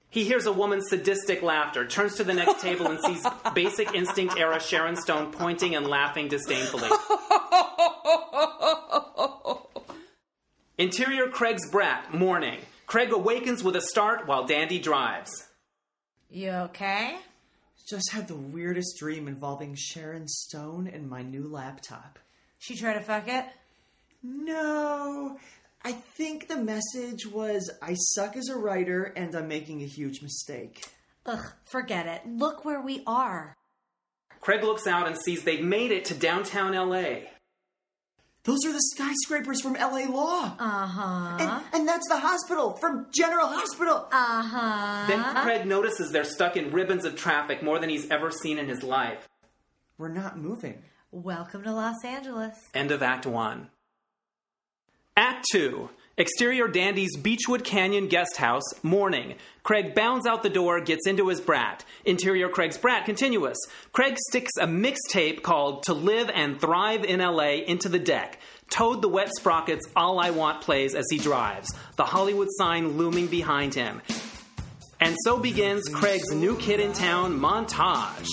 He 0.10 0.24
hears 0.24 0.46
a 0.46 0.54
woman's 0.54 0.90
sadistic 0.90 1.42
laughter, 1.42 1.86
turns 1.86 2.16
to 2.16 2.24
the 2.24 2.34
next 2.34 2.62
table, 2.62 2.88
and 2.88 3.02
sees 3.02 3.26
Basic 3.54 3.94
Instinct 3.94 4.38
era 4.38 4.62
Sharon 4.62 4.96
Stone 4.96 5.34
pointing 5.34 5.76
and 5.76 5.88
laughing 5.88 6.30
disdainfully. 6.30 6.88
Interior 10.78 11.28
Craig's 11.28 11.70
brat, 11.70 12.14
morning. 12.14 12.60
Craig 12.86 13.12
awakens 13.12 13.64
with 13.64 13.76
a 13.76 13.82
start 13.82 14.28
while 14.28 14.46
Dandy 14.46 14.80
drives. 14.80 15.32
You 16.30 16.52
okay? 16.52 17.18
Just 17.88 18.12
had 18.12 18.28
the 18.28 18.36
weirdest 18.36 18.98
dream 18.98 19.28
involving 19.28 19.76
Sharon 19.76 20.28
Stone 20.28 20.88
and 20.88 21.10
my 21.10 21.22
new 21.22 21.48
laptop. 21.48 22.20
She 22.60 22.76
tried 22.76 22.94
to 22.94 23.02
fuck 23.02 23.28
it? 23.28 23.46
No. 24.22 25.38
I 25.84 25.92
think 25.92 26.48
the 26.48 26.58
message 26.58 27.28
was 27.28 27.70
I 27.82 27.96
suck 27.96 28.38
as 28.38 28.48
a 28.48 28.58
writer 28.58 29.04
and 29.04 29.36
I'm 29.36 29.48
making 29.48 29.82
a 29.82 29.88
huge 29.88 30.22
mistake. 30.22 30.86
Ugh, 31.26 31.46
forget 31.66 32.06
it. 32.08 32.22
Look 32.28 32.64
where 32.64 32.82
we 32.82 33.04
are. 33.06 33.54
Craig 34.40 34.64
looks 34.64 34.88
out 34.88 35.08
and 35.08 35.18
sees 35.18 35.44
they've 35.44 35.64
made 35.64 35.92
it 35.92 36.06
to 36.06 36.14
downtown 36.14 36.74
LA. 36.74 37.28
Those 38.46 38.66
are 38.66 38.74
the 38.74 38.82
skyscrapers 38.94 39.62
from 39.62 39.74
LA 39.74 40.06
Law. 40.10 40.56
Uh 40.60 40.88
huh. 40.88 41.38
And, 41.40 41.64
and 41.74 41.88
that's 41.88 42.08
the 42.10 42.18
hospital 42.20 42.74
from 42.74 43.08
General 43.14 43.48
Hospital. 43.48 44.08
Uh 44.12 44.44
huh. 44.44 45.08
Then 45.08 45.24
Craig 45.44 45.66
notices 45.66 46.12
they're 46.12 46.26
stuck 46.26 46.58
in 46.58 46.72
ribbons 46.72 47.06
of 47.06 47.16
traffic 47.16 47.64
more 47.64 47.80
than 47.80 47.90
he's 47.90 48.10
ever 48.12 48.32
seen 48.32 48.60
in 48.60 48.68
his 48.68 48.84
life. 48.84 49.30
We're 49.98 50.10
not 50.10 50.38
moving. 50.38 50.84
Welcome 51.12 51.64
to 51.64 51.72
Los 51.72 52.04
Angeles. 52.04 52.56
End 52.74 52.92
of 52.92 53.02
Act 53.02 53.26
1. 53.26 53.70
Act 55.16 55.46
2. 55.54 55.90
Exterior 56.16 56.68
Dandy's 56.68 57.18
Beachwood 57.18 57.64
Canyon 57.64 58.08
guest 58.08 58.38
house, 58.38 58.62
morning. 58.84 59.34
Craig 59.64 59.96
bounds 59.96 60.28
out 60.28 60.44
the 60.44 60.50
door, 60.50 60.80
gets 60.80 61.08
into 61.08 61.28
his 61.28 61.42
brat. 61.42 61.84
Interior 62.06 62.50
Craig's 62.50 62.78
brat, 62.78 63.06
continuous. 63.06 63.58
Craig 63.94 64.20
sticks 64.30 64.52
a 64.62 64.68
mixtape 64.68 65.42
called 65.42 65.82
To 65.84 65.96
Live 65.96 66.30
and 66.30 66.62
Thrive 66.62 67.04
in 67.04 67.20
LA 67.20 67.64
into 67.66 67.90
the 67.90 67.98
deck. 67.98 68.40
Toad 68.70 69.02
the 69.02 69.10
Wet 69.10 69.32
Sprocket's 69.40 69.90
All 69.96 70.20
I 70.20 70.30
Want 70.30 70.62
plays 70.62 70.94
as 70.94 71.06
he 71.10 71.18
drives, 71.18 71.68
the 71.96 72.06
Hollywood 72.06 72.50
sign 72.60 72.96
looming 72.96 73.26
behind 73.26 73.74
him. 73.74 74.00
And 75.00 75.16
so 75.24 75.40
begins 75.40 75.90
Craig's 75.90 76.32
New 76.32 76.56
Kid 76.58 76.80
in 76.80 76.94
Town 76.94 77.40
montage. 77.40 78.28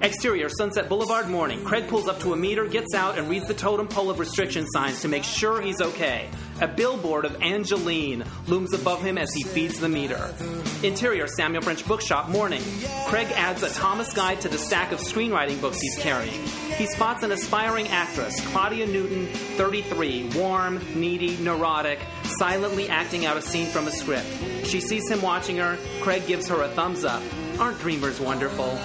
Exterior, 0.00 0.48
Sunset 0.48 0.88
Boulevard 0.88 1.28
morning. 1.28 1.64
Craig 1.64 1.88
pulls 1.88 2.06
up 2.06 2.20
to 2.20 2.34
a 2.34 2.36
meter, 2.36 2.66
gets 2.66 2.94
out, 2.94 3.18
and 3.18 3.28
reads 3.28 3.48
the 3.48 3.54
totem 3.54 3.88
pole 3.88 4.10
of 4.10 4.20
restriction 4.20 4.64
signs 4.68 5.00
to 5.00 5.08
make 5.08 5.24
sure 5.24 5.60
he's 5.60 5.80
okay. 5.80 6.28
A 6.60 6.66
billboard 6.66 7.26
of 7.26 7.42
Angelyne 7.42 8.24
looms 8.46 8.72
above 8.72 9.02
him 9.02 9.18
as 9.18 9.32
he 9.34 9.42
feeds 9.42 9.78
the 9.78 9.88
meter. 9.88 10.34
Interior, 10.82 11.26
Samuel 11.26 11.60
French 11.62 11.86
Bookshop 11.86 12.30
morning. 12.30 12.62
Craig 13.08 13.28
adds 13.34 13.62
a 13.62 13.68
Thomas 13.68 14.12
guide 14.14 14.40
to 14.40 14.48
the 14.48 14.56
stack 14.56 14.90
of 14.90 15.00
screenwriting 15.00 15.60
books 15.60 15.80
he's 15.80 15.98
carrying. 15.98 16.42
He 16.76 16.86
spots 16.86 17.22
an 17.22 17.32
aspiring 17.32 17.88
actress, 17.88 18.40
Claudia 18.48 18.86
Newton, 18.86 19.26
33, 19.26 20.30
warm, 20.34 20.80
needy, 20.94 21.36
neurotic, 21.38 21.98
silently 22.24 22.88
acting 22.88 23.26
out 23.26 23.36
a 23.36 23.42
scene 23.42 23.66
from 23.66 23.86
a 23.86 23.90
script. 23.90 24.26
She 24.64 24.80
sees 24.80 25.10
him 25.10 25.20
watching 25.20 25.58
her. 25.58 25.76
Craig 26.00 26.26
gives 26.26 26.48
her 26.48 26.62
a 26.62 26.68
thumbs 26.68 27.04
up. 27.04 27.22
Aren't 27.58 27.80
dreamers 27.80 28.18
wonderful? 28.18 28.78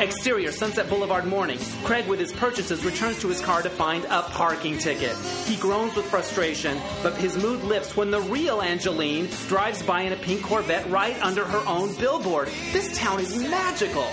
Exterior, 0.00 0.50
Sunset 0.50 0.88
Boulevard 0.88 1.24
morning. 1.24 1.58
Craig, 1.84 2.06
with 2.08 2.18
his 2.18 2.32
purchases, 2.32 2.84
returns 2.84 3.20
to 3.20 3.28
his 3.28 3.40
car 3.40 3.62
to 3.62 3.70
find 3.70 4.04
a 4.06 4.22
parking 4.22 4.76
ticket. 4.76 5.16
He 5.46 5.56
groans 5.56 5.94
with 5.94 6.06
frustration, 6.06 6.80
but 7.02 7.14
his 7.14 7.36
mood 7.36 7.62
lifts 7.62 7.96
when 7.96 8.10
the 8.10 8.20
real 8.20 8.60
Angelyne 8.60 9.28
drives 9.46 9.82
by 9.82 10.02
in 10.02 10.12
a 10.12 10.16
pink 10.16 10.42
Corvette 10.42 10.90
right 10.90 11.20
under 11.22 11.44
her 11.44 11.62
own 11.68 11.94
billboard. 11.94 12.48
This 12.72 12.98
town 12.98 13.20
is 13.20 13.36
magical. 13.36 14.08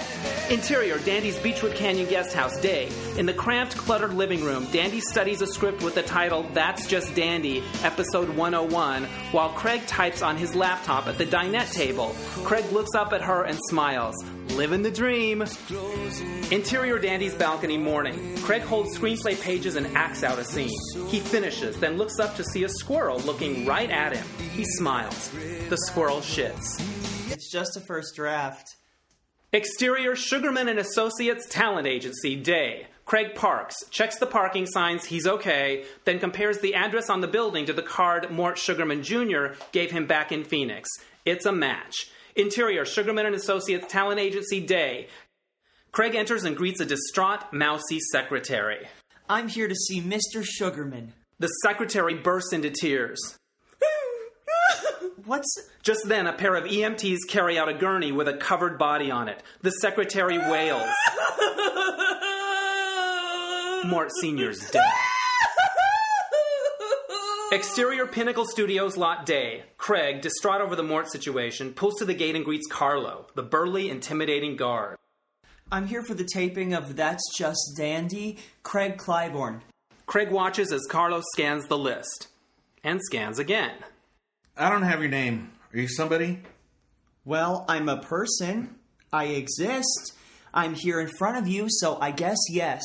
Interior, 0.51 0.97
Dandy's 0.99 1.37
Beachwood 1.37 1.75
Canyon 1.75 2.09
guest 2.09 2.33
house 2.33 2.59
day. 2.59 2.89
In 3.17 3.25
the 3.25 3.33
cramped, 3.33 3.77
cluttered 3.77 4.13
living 4.13 4.43
room, 4.43 4.65
Dandy 4.73 4.99
studies 4.99 5.41
a 5.41 5.47
script 5.47 5.81
with 5.81 5.95
the 5.95 6.03
title 6.03 6.43
That's 6.51 6.85
Just 6.85 7.15
Dandy, 7.15 7.63
episode 7.83 8.27
101, 8.27 9.05
while 9.31 9.47
Craig 9.51 9.87
types 9.87 10.21
on 10.21 10.35
his 10.35 10.53
laptop 10.53 11.07
at 11.07 11.17
the 11.17 11.25
dinette 11.25 11.71
table. 11.71 12.13
Craig 12.43 12.69
looks 12.73 12.93
up 12.95 13.13
at 13.13 13.21
her 13.21 13.43
and 13.45 13.57
smiles. 13.69 14.21
Living 14.49 14.81
the 14.81 14.91
dream. 14.91 15.41
Interior 16.51 16.99
Dandy's 16.99 17.33
balcony 17.33 17.77
morning. 17.77 18.35
Craig 18.39 18.63
holds 18.63 18.97
screenplay 18.97 19.41
pages 19.41 19.77
and 19.77 19.87
acts 19.95 20.21
out 20.21 20.37
a 20.37 20.43
scene. 20.43 20.77
He 21.07 21.21
finishes, 21.21 21.77
then 21.79 21.95
looks 21.95 22.19
up 22.19 22.35
to 22.35 22.43
see 22.43 22.65
a 22.65 22.69
squirrel 22.69 23.19
looking 23.19 23.65
right 23.65 23.89
at 23.89 24.17
him. 24.17 24.25
He 24.51 24.65
smiles. 24.65 25.31
The 25.69 25.77
squirrel 25.77 26.17
shits. 26.17 26.81
It's 27.31 27.49
just 27.49 27.77
a 27.77 27.79
first 27.79 28.17
draft. 28.17 28.75
Exterior 29.53 30.15
Sugarman 30.15 30.69
and 30.69 30.79
Associates 30.79 31.45
Talent 31.49 31.85
Agency 31.85 32.37
day. 32.37 32.87
Craig 33.03 33.35
parks, 33.35 33.75
checks 33.89 34.17
the 34.17 34.25
parking 34.25 34.65
signs, 34.65 35.03
he's 35.03 35.27
okay, 35.27 35.83
then 36.05 36.19
compares 36.19 36.59
the 36.59 36.73
address 36.73 37.09
on 37.09 37.19
the 37.19 37.27
building 37.27 37.65
to 37.65 37.73
the 37.73 37.81
card 37.81 38.31
Mort 38.31 38.57
Sugarman 38.57 39.03
Jr. 39.03 39.47
gave 39.73 39.91
him 39.91 40.07
back 40.07 40.31
in 40.31 40.45
Phoenix. 40.45 40.89
It's 41.25 41.45
a 41.45 41.51
match. 41.51 42.09
Interior 42.33 42.85
Sugarman 42.85 43.25
and 43.25 43.35
Associates 43.35 43.91
Talent 43.91 44.21
Agency 44.21 44.61
day. 44.61 45.09
Craig 45.91 46.15
enters 46.15 46.45
and 46.45 46.55
greets 46.55 46.79
a 46.79 46.85
distraught, 46.85 47.51
mousy 47.51 47.99
secretary. 48.13 48.87
I'm 49.27 49.49
here 49.49 49.67
to 49.67 49.75
see 49.75 49.99
Mr. 50.01 50.45
Sugarman. 50.45 51.11
The 51.39 51.49
secretary 51.61 52.13
bursts 52.13 52.53
into 52.53 52.69
tears. 52.69 53.37
What's. 55.25 55.69
Just 55.83 56.07
then, 56.07 56.27
a 56.27 56.33
pair 56.33 56.55
of 56.55 56.65
EMTs 56.65 57.19
carry 57.27 57.57
out 57.57 57.69
a 57.69 57.73
gurney 57.73 58.11
with 58.11 58.27
a 58.27 58.37
covered 58.37 58.77
body 58.77 59.11
on 59.11 59.27
it. 59.27 59.43
The 59.61 59.71
secretary 59.71 60.37
wails. 60.37 60.89
Mort 63.85 64.09
Sr.'s 64.19 64.69
dead. 64.71 64.83
Exterior 67.51 68.07
Pinnacle 68.07 68.45
Studios 68.45 68.95
lot 68.95 69.25
day. 69.25 69.63
Craig, 69.77 70.21
distraught 70.21 70.61
over 70.61 70.75
the 70.75 70.83
Mort 70.83 71.11
situation, 71.11 71.73
pulls 71.73 71.95
to 71.95 72.05
the 72.05 72.13
gate 72.13 72.35
and 72.35 72.45
greets 72.45 72.67
Carlo, 72.67 73.27
the 73.35 73.43
burly, 73.43 73.89
intimidating 73.89 74.55
guard. 74.55 74.97
I'm 75.69 75.87
here 75.87 76.03
for 76.03 76.13
the 76.13 76.27
taping 76.33 76.73
of 76.73 76.95
That's 76.95 77.23
Just 77.37 77.73
Dandy, 77.75 78.37
Craig 78.63 78.97
Clybourne. 78.97 79.61
Craig 80.05 80.31
watches 80.31 80.71
as 80.71 80.85
Carlo 80.89 81.21
scans 81.33 81.67
the 81.67 81.77
list. 81.77 82.29
And 82.83 83.01
scans 83.03 83.37
again. 83.37 83.73
I 84.61 84.69
don't 84.69 84.83
have 84.83 85.01
your 85.01 85.09
name. 85.09 85.51
Are 85.73 85.79
you 85.79 85.87
somebody? 85.87 86.39
Well, 87.25 87.65
I'm 87.67 87.89
a 87.89 87.97
person. 87.97 88.75
I 89.11 89.25
exist. 89.25 90.13
I'm 90.53 90.75
here 90.75 90.99
in 90.99 91.07
front 91.17 91.37
of 91.37 91.47
you, 91.47 91.67
so 91.69 91.97
I 91.99 92.11
guess 92.11 92.37
yes. 92.49 92.83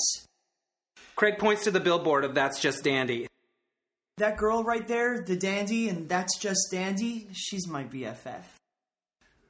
Craig 1.17 1.39
points 1.39 1.65
to 1.65 1.71
the 1.71 1.81
billboard 1.81 2.25
of 2.25 2.35
That's 2.35 2.61
Just 2.61 2.83
Dandy. 2.83 3.27
That 4.19 4.39
girl 4.39 4.65
right 4.65 4.89
there, 4.89 5.21
the 5.21 5.37
dandy, 5.37 5.91
and 5.91 6.09
that's 6.09 6.39
just 6.39 6.69
dandy, 6.71 7.29
she's 7.33 7.69
my 7.69 7.85
BFF. 7.85 8.45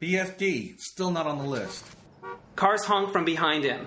BFD, 0.02 0.80
still 0.80 1.12
not 1.12 1.28
on 1.28 1.38
the 1.38 1.44
list. 1.44 1.84
Cars 2.56 2.84
honk 2.84 3.12
from 3.12 3.24
behind 3.24 3.62
him. 3.62 3.86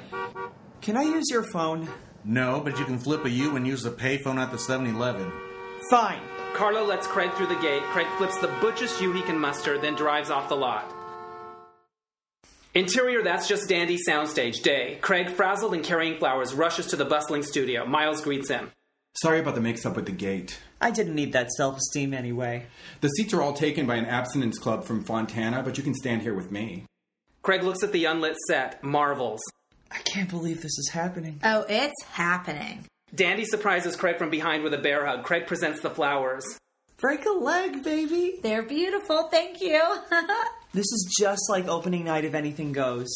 Can 0.82 0.96
I 0.96 1.04
use 1.04 1.26
your 1.30 1.44
phone? 1.44 1.90
No, 2.24 2.62
but 2.62 2.80
you 2.80 2.86
can 2.86 2.98
flip 2.98 3.26
a 3.26 3.30
U 3.30 3.58
and 3.58 3.68
use 3.68 3.84
the 3.84 3.92
payphone 3.92 4.38
at 4.38 4.52
the 4.52 4.58
7 4.58 4.88
Eleven. 4.88 5.30
Fine. 5.90 6.22
Carlo 6.54 6.84
lets 6.84 7.08
Craig 7.08 7.32
through 7.34 7.48
the 7.48 7.56
gate. 7.56 7.84
Craig 7.84 8.08
flips 8.18 8.38
the 8.38 8.48
butchest 8.62 9.02
U 9.02 9.12
he 9.14 9.22
can 9.22 9.40
muster, 9.40 9.78
then 9.78 9.96
drives 9.96 10.30
off 10.30 10.50
the 10.50 10.56
lot. 10.56 10.94
Interior, 12.76 13.24
that's 13.24 13.48
just 13.48 13.68
dandy 13.68 13.98
soundstage. 14.08 14.62
Day. 14.62 15.00
Craig, 15.02 15.32
frazzled 15.32 15.74
and 15.74 15.84
carrying 15.84 16.20
flowers, 16.20 16.54
rushes 16.54 16.88
to 16.88 16.96
the 16.96 17.06
bustling 17.06 17.44
studio. 17.44 17.86
Miles 17.86 18.22
greets 18.22 18.50
him. 18.50 18.72
Sorry 19.22 19.40
about 19.40 19.56
the 19.56 19.62
mix 19.62 19.86
up 19.86 19.96
with 19.96 20.06
the 20.06 20.12
gate. 20.12 20.60
I 20.80 20.92
didn't 20.92 21.16
need 21.16 21.34
that 21.34 21.52
self 21.52 21.78
esteem 21.78 22.14
anyway. 22.14 22.68
The 23.02 23.10
seats 23.10 23.34
are 23.34 23.42
all 23.42 23.54
taken 23.54 23.88
by 23.88 23.96
an 23.96 24.06
abstinence 24.06 24.58
club 24.60 24.86
from 24.86 25.04
Fontana, 25.04 25.64
but 25.64 25.78
you 25.78 25.84
can 25.84 25.96
stand 25.96 26.22
here 26.22 26.34
with 26.34 26.52
me. 26.52 26.86
Craig 27.42 27.64
looks 27.64 27.84
at 27.84 27.92
the 27.92 28.06
unlit 28.06 28.38
set, 28.48 28.84
marvels. 28.84 29.42
I 29.92 29.98
can't 30.00 30.30
believe 30.30 30.62
this 30.62 30.78
is 30.78 30.90
happening. 30.94 31.40
Oh, 31.44 31.66
it's 31.68 32.04
happening. 32.12 32.86
Dandy 33.14 33.46
surprises 33.46 33.96
Craig 33.96 34.18
from 34.18 34.30
behind 34.30 34.64
with 34.64 34.74
a 34.74 34.78
bear 34.78 35.06
hug. 35.06 35.24
Craig 35.24 35.48
presents 35.48 35.82
the 35.82 35.90
flowers. 35.90 36.46
Break 36.98 37.26
a 37.26 37.32
leg, 37.32 37.84
baby. 37.84 38.40
They're 38.44 38.64
beautiful, 38.64 39.28
thank 39.30 39.62
you. 39.62 39.82
This 40.72 40.86
is 40.86 41.16
just 41.20 41.50
like 41.50 41.68
opening 41.68 42.04
night 42.04 42.26
of 42.26 42.36
Anything 42.36 42.74
Goes. 42.74 43.10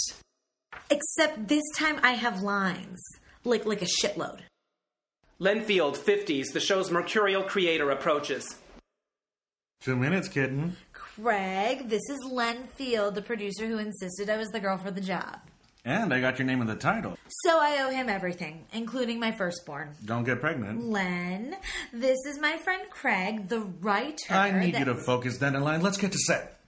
Except 0.89 1.47
this 1.47 1.62
time 1.75 1.99
I 2.01 2.13
have 2.13 2.41
lines. 2.41 2.99
Like 3.43 3.67
like 3.67 3.84
a 3.84 3.86
shitload. 3.86 4.39
Len 5.38 5.62
Field, 5.62 5.95
50s, 5.95 6.51
the 6.51 6.60
show's 6.60 6.89
mercurial 6.89 7.43
creator, 7.43 7.91
approaches. 7.91 8.56
Two 9.82 9.95
minutes, 9.95 10.27
kitten. 10.29 10.77
Craig, 10.93 11.89
this 11.89 12.01
is 12.10 12.17
Len 12.32 12.65
Field, 12.73 13.13
the 13.13 13.21
producer 13.21 13.67
who 13.67 13.77
insisted 13.77 14.32
I 14.32 14.38
was 14.38 14.49
the 14.49 14.60
girl 14.60 14.79
for 14.79 14.89
the 14.89 15.01
job. 15.01 15.41
And 15.86 16.13
I 16.13 16.22
got 16.22 16.39
your 16.39 16.46
name 16.46 16.62
in 16.62 16.67
the 16.67 16.76
title. 16.76 17.17
So 17.28 17.60
I 17.60 17.84
owe 17.84 17.89
him 17.89 18.08
everything, 18.08 18.65
including 18.72 19.19
my 19.19 19.34
firstborn. 19.34 19.89
Don't 20.06 20.24
get 20.24 20.39
pregnant. 20.39 20.82
Len, 20.86 21.58
this 21.91 22.17
is 22.26 22.39
my 22.39 22.56
friend 22.58 22.84
Craig, 22.89 23.50
the 23.50 23.60
writer. 23.60 24.34
I 24.34 24.52
need 24.52 24.76
that- 24.76 24.80
you 24.80 24.86
to 24.86 24.96
focus, 24.96 25.38
Dandelion. 25.39 25.82
Let's 25.82 25.98
get 25.98 26.13
to 26.13 26.17
set. 26.19 26.62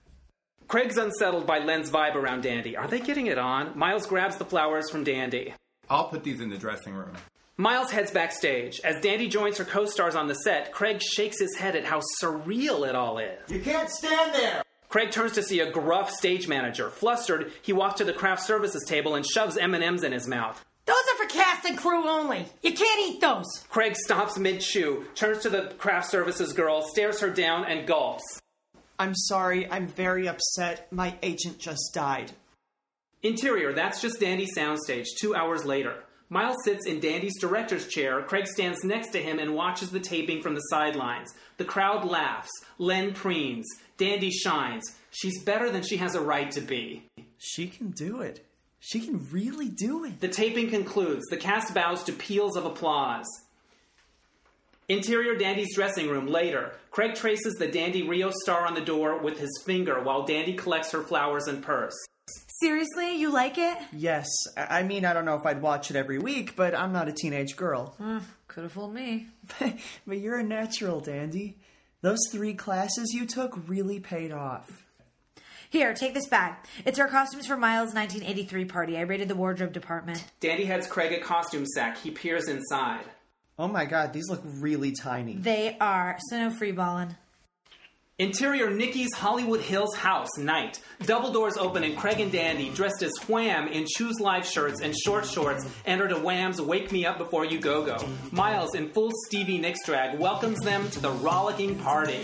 Craig's 0.68 0.98
unsettled 0.98 1.46
by 1.48 1.60
Len's 1.60 1.90
vibe 1.90 2.16
around 2.16 2.42
Dandy. 2.44 2.76
Are 2.76 2.88
they 2.88 3.00
getting 3.00 3.28
it 3.28 3.38
on? 3.38 3.78
Miles 3.78 4.06
grabs 4.06 4.36
the 4.36 4.46
flowers 4.46 4.90
from 4.90 5.04
Dandy. 5.04 5.54
I'll 5.90 6.10
put 6.10 6.24
these 6.24 6.42
in 6.42 6.50
the 6.50 6.58
dressing 6.58 6.94
room. 6.94 7.14
Miles 7.58 7.92
heads 7.92 8.12
backstage. 8.12 8.82
As 8.84 9.00
Dandy 9.02 9.30
joins 9.30 9.58
her 9.60 9.64
co 9.64 9.86
stars 9.86 10.16
on 10.16 10.28
the 10.28 10.34
set, 10.34 10.74
Craig 10.74 11.02
shakes 11.02 11.40
his 11.40 11.56
head 11.56 11.76
at 11.78 11.86
how 11.86 12.02
surreal 12.22 12.86
it 12.86 12.96
all 12.96 13.18
is. 13.20 13.40
You 13.50 13.62
can't 13.62 13.90
stand 13.90 14.34
there! 14.34 14.62
Craig 14.96 15.12
turns 15.12 15.34
to 15.34 15.44
see 15.44 15.60
a 15.60 15.70
gruff 15.70 16.10
stage 16.10 16.48
manager. 16.48 16.90
Flustered, 16.90 17.52
he 17.62 17.74
walks 17.74 17.96
to 17.96 18.06
the 18.06 18.14
craft 18.14 18.42
services 18.44 18.82
table 18.88 19.16
and 19.16 19.26
shoves 19.26 19.58
M&Ms 19.58 20.06
in 20.06 20.14
his 20.14 20.26
mouth. 20.26 20.64
Those 20.86 20.96
are 20.96 21.18
for 21.18 21.30
cast 21.34 21.66
and 21.66 21.78
crew 21.78 22.08
only. 22.08 22.46
You 22.64 22.72
can't 22.72 23.02
eat 23.02 23.20
those. 23.20 23.44
Craig 23.68 23.98
stops 23.98 24.40
mid-chew, 24.40 25.04
turns 25.14 25.40
to 25.40 25.50
the 25.50 25.74
craft 25.78 26.10
services 26.10 26.54
girl, 26.54 26.82
stares 26.82 27.20
her 27.20 27.30
down, 27.30 27.66
and 27.66 27.86
gulps. 27.86 28.24
I'm 28.98 29.14
sorry, 29.14 29.70
I'm 29.70 29.88
very 29.88 30.30
upset. 30.30 30.88
My 30.94 31.18
agent 31.22 31.60
just 31.60 31.92
died. 31.94 32.32
Interior, 33.22 33.74
that's 33.74 34.00
just 34.00 34.22
Dandy 34.22 34.48
soundstage, 34.48 35.08
two 35.20 35.36
hours 35.36 35.66
later. 35.66 36.05
Miles 36.30 36.58
sits 36.64 36.88
in 36.88 37.00
Dandy's 37.00 37.40
director's 37.40 37.88
chair. 37.88 38.22
Craig 38.24 38.48
stands 38.48 38.84
next 38.84 39.10
to 39.10 39.22
him 39.22 39.38
and 39.38 39.54
watches 39.54 39.92
the 39.92 40.00
taping 40.00 40.42
from 40.42 40.56
the 40.56 40.62
sidelines. 40.62 41.34
The 41.58 41.66
crowd 41.66 42.04
laughs. 42.04 42.50
Len 42.80 43.14
preens. 43.14 43.66
Dandy 43.98 44.32
shines. 44.32 44.84
She's 45.12 45.44
better 45.44 45.70
than 45.70 45.84
she 45.84 45.98
has 45.98 46.16
a 46.16 46.22
right 46.22 46.50
to 46.52 46.62
be. 46.62 47.04
She 47.38 47.68
can 47.68 47.92
do 47.92 48.22
it. 48.22 48.46
She 48.80 49.00
can 49.00 49.28
really 49.32 49.70
do 49.70 50.04
it. 50.04 50.20
The 50.20 50.28
taping 50.28 50.70
concludes. 50.70 51.26
The 51.30 51.38
cast 51.38 51.74
bows 51.74 52.04
to 52.06 52.14
peals 52.14 52.58
of 52.58 52.66
applause. 52.66 53.26
Interior 54.88 55.36
Dandy's 55.36 55.74
dressing 55.74 56.10
room 56.10 56.28
later. 56.28 56.74
Craig 56.92 57.16
traces 57.16 57.56
the 57.56 57.68
Dandy 57.68 58.04
Rio 58.04 58.32
star 58.44 58.66
on 58.68 58.76
the 58.76 58.82
door 58.82 59.18
with 59.20 59.40
his 59.40 59.64
finger 59.66 60.02
while 60.02 60.26
Dandy 60.26 60.54
collects 60.54 60.92
her 60.92 61.02
flowers 61.02 61.48
and 61.48 61.64
purse. 61.64 61.96
Seriously, 62.60 63.18
you 63.18 63.32
like 63.32 63.58
it? 63.58 63.78
Yes, 63.92 64.28
I 64.56 64.80
I 64.80 64.84
mean, 64.84 65.04
I 65.06 65.14
don't 65.14 65.26
know 65.26 65.36
if 65.36 65.46
I'd 65.46 65.62
watch 65.62 65.90
it 65.90 65.98
every 65.98 66.20
week, 66.20 66.56
but 66.56 66.74
I'm 66.74 66.94
not 66.94 67.10
a 67.10 67.12
teenage 67.14 67.56
girl. 67.58 67.96
Hmm, 67.98 68.20
Could 68.48 68.64
have 68.64 68.72
fooled 68.72 68.94
me. 68.94 69.28
but 69.60 70.18
you're 70.18 70.38
a 70.40 70.44
natural, 70.44 71.00
Dandy. 71.02 71.58
Those 72.02 72.20
three 72.32 72.54
classes 72.54 73.14
you 73.14 73.26
took 73.26 73.68
really 73.68 74.00
paid 74.00 74.32
off. 74.32 74.86
Here, 75.70 75.94
take 75.94 76.14
this 76.14 76.28
bag. 76.28 76.54
It's 76.86 77.00
our 77.00 77.08
costumes 77.10 77.48
for 77.48 77.58
Miles' 77.58 77.94
1983 77.94 78.66
party. 78.66 78.98
I 78.98 79.02
raided 79.02 79.28
the 79.28 79.36
wardrobe 79.36 79.74
department. 79.74 80.24
Dandy 80.40 80.64
heads 80.66 80.88
Craig 80.88 81.12
a 81.12 81.20
costume 81.20 81.66
sack. 81.66 81.98
He 81.98 82.12
peers 82.12 82.48
inside. 82.48 83.04
Oh 83.60 83.68
my 83.68 83.86
god, 83.86 84.14
these 84.14 84.30
look 84.30 84.42
really 84.46 84.92
tiny. 84.94 85.36
They 85.36 85.76
are, 85.80 86.18
so 86.30 86.38
no 86.38 86.50
free 86.52 86.72
balling. 86.72 87.16
Interior 88.18 88.70
Nikki's 88.70 89.14
Hollywood 89.14 89.60
Hills 89.60 89.94
house, 89.94 90.38
night. 90.38 90.80
Double 91.02 91.34
doors 91.34 91.58
open 91.58 91.84
and 91.84 91.98
Craig 91.98 92.22
and 92.22 92.32
Dandy, 92.32 92.70
dressed 92.70 93.04
as 93.04 93.12
Wham 93.28 93.68
in 93.68 93.86
Choose 93.86 94.22
Life 94.22 94.50
shirts 94.50 94.80
and 94.80 94.96
short 94.98 95.26
shorts, 95.26 95.68
enter 95.86 96.08
to 96.08 96.16
Wham's 96.16 96.62
Wake 96.62 96.94
Me 96.94 97.06
Up 97.06 97.18
Before 97.18 97.44
You 97.44 97.60
Go 97.60 97.86
Go. 97.86 97.98
Miles, 98.32 98.74
in 98.74 98.88
full 98.88 99.12
Stevie 99.26 99.58
Nicks 99.58 99.86
drag, 99.86 100.18
welcomes 100.18 100.62
them 100.62 100.90
to 100.92 101.02
the 101.02 101.12
rollicking 101.12 101.78
party. 101.80 102.22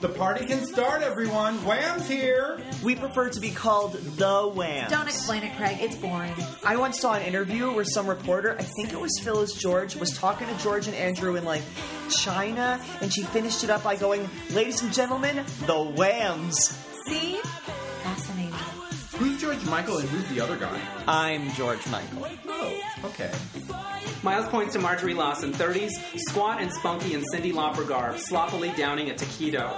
The 0.00 0.08
party 0.08 0.46
can 0.46 0.64
start, 0.66 1.02
everyone. 1.02 1.56
Wham's 1.64 2.06
here. 2.08 2.60
We 2.82 2.94
prefer 2.94 3.30
to 3.30 3.40
be 3.40 3.50
called 3.50 3.94
the 3.94 4.42
Wham. 4.54 4.90
Don't 4.90 5.06
explain 5.08 5.42
it, 5.42 5.56
Craig. 5.56 5.78
It's 5.80 5.96
boring. 5.96 6.32
I 6.64 6.76
once 6.76 7.00
saw 7.00 7.14
an 7.14 7.22
interview 7.22 7.72
where 7.72 7.84
some 7.84 8.06
reporter, 8.06 8.56
I 8.58 8.62
think 8.62 8.92
it 8.92 9.00
was 9.00 9.18
Phyllis 9.22 9.54
George, 9.54 9.96
was 9.96 10.10
talking 10.10 10.46
to 10.46 10.54
George 10.62 10.86
and 10.86 10.96
Andrew 10.96 11.36
in 11.36 11.44
like 11.44 11.62
China, 12.10 12.80
and 13.00 13.12
she 13.12 13.22
finished 13.22 13.64
it 13.64 13.70
up 13.70 13.82
by 13.82 13.96
going, 13.96 14.28
Ladies 14.50 14.82
and 14.82 14.92
gentlemen, 14.92 15.36
the 15.66 15.82
Whams. 15.96 16.78
See? 17.08 17.36
Fascinating. 18.02 18.52
Who's 19.16 19.40
George 19.40 19.64
Michael 19.66 19.98
and 19.98 20.08
who's 20.08 20.28
the 20.28 20.40
other 20.40 20.56
guy? 20.56 20.80
I'm 21.06 21.50
George 21.52 21.86
Michael. 21.88 22.26
Oh, 22.48 22.80
okay. 23.04 23.30
Miles 24.24 24.48
points 24.48 24.72
to 24.72 24.78
Marjorie 24.78 25.12
Lawson, 25.12 25.52
30s, 25.52 25.90
squat 26.16 26.58
and 26.62 26.72
spunky 26.72 27.12
in 27.12 27.22
Cyndi 27.30 27.52
Lauper 27.52 27.86
garb, 27.86 28.18
sloppily 28.18 28.72
downing 28.74 29.10
a 29.10 29.12
taquito. 29.12 29.70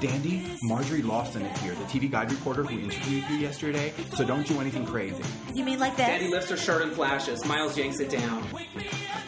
Dandy, 0.00 0.56
Marjorie 0.64 1.02
Lawson 1.02 1.42
is 1.42 1.60
here, 1.60 1.72
the 1.72 1.84
TV 1.84 2.10
guide 2.10 2.32
reporter 2.32 2.64
who 2.64 2.80
interviewed 2.80 3.22
you 3.30 3.36
yesterday, 3.36 3.92
so 4.16 4.24
don't 4.24 4.44
do 4.44 4.60
anything 4.60 4.84
crazy. 4.84 5.22
You 5.54 5.64
mean 5.64 5.78
like 5.78 5.96
this? 5.96 6.08
Dandy 6.08 6.30
lifts 6.32 6.50
her 6.50 6.56
shirt 6.56 6.82
and 6.82 6.90
flashes. 6.90 7.44
Miles 7.44 7.78
yanks 7.78 8.00
it 8.00 8.10
down. 8.10 8.44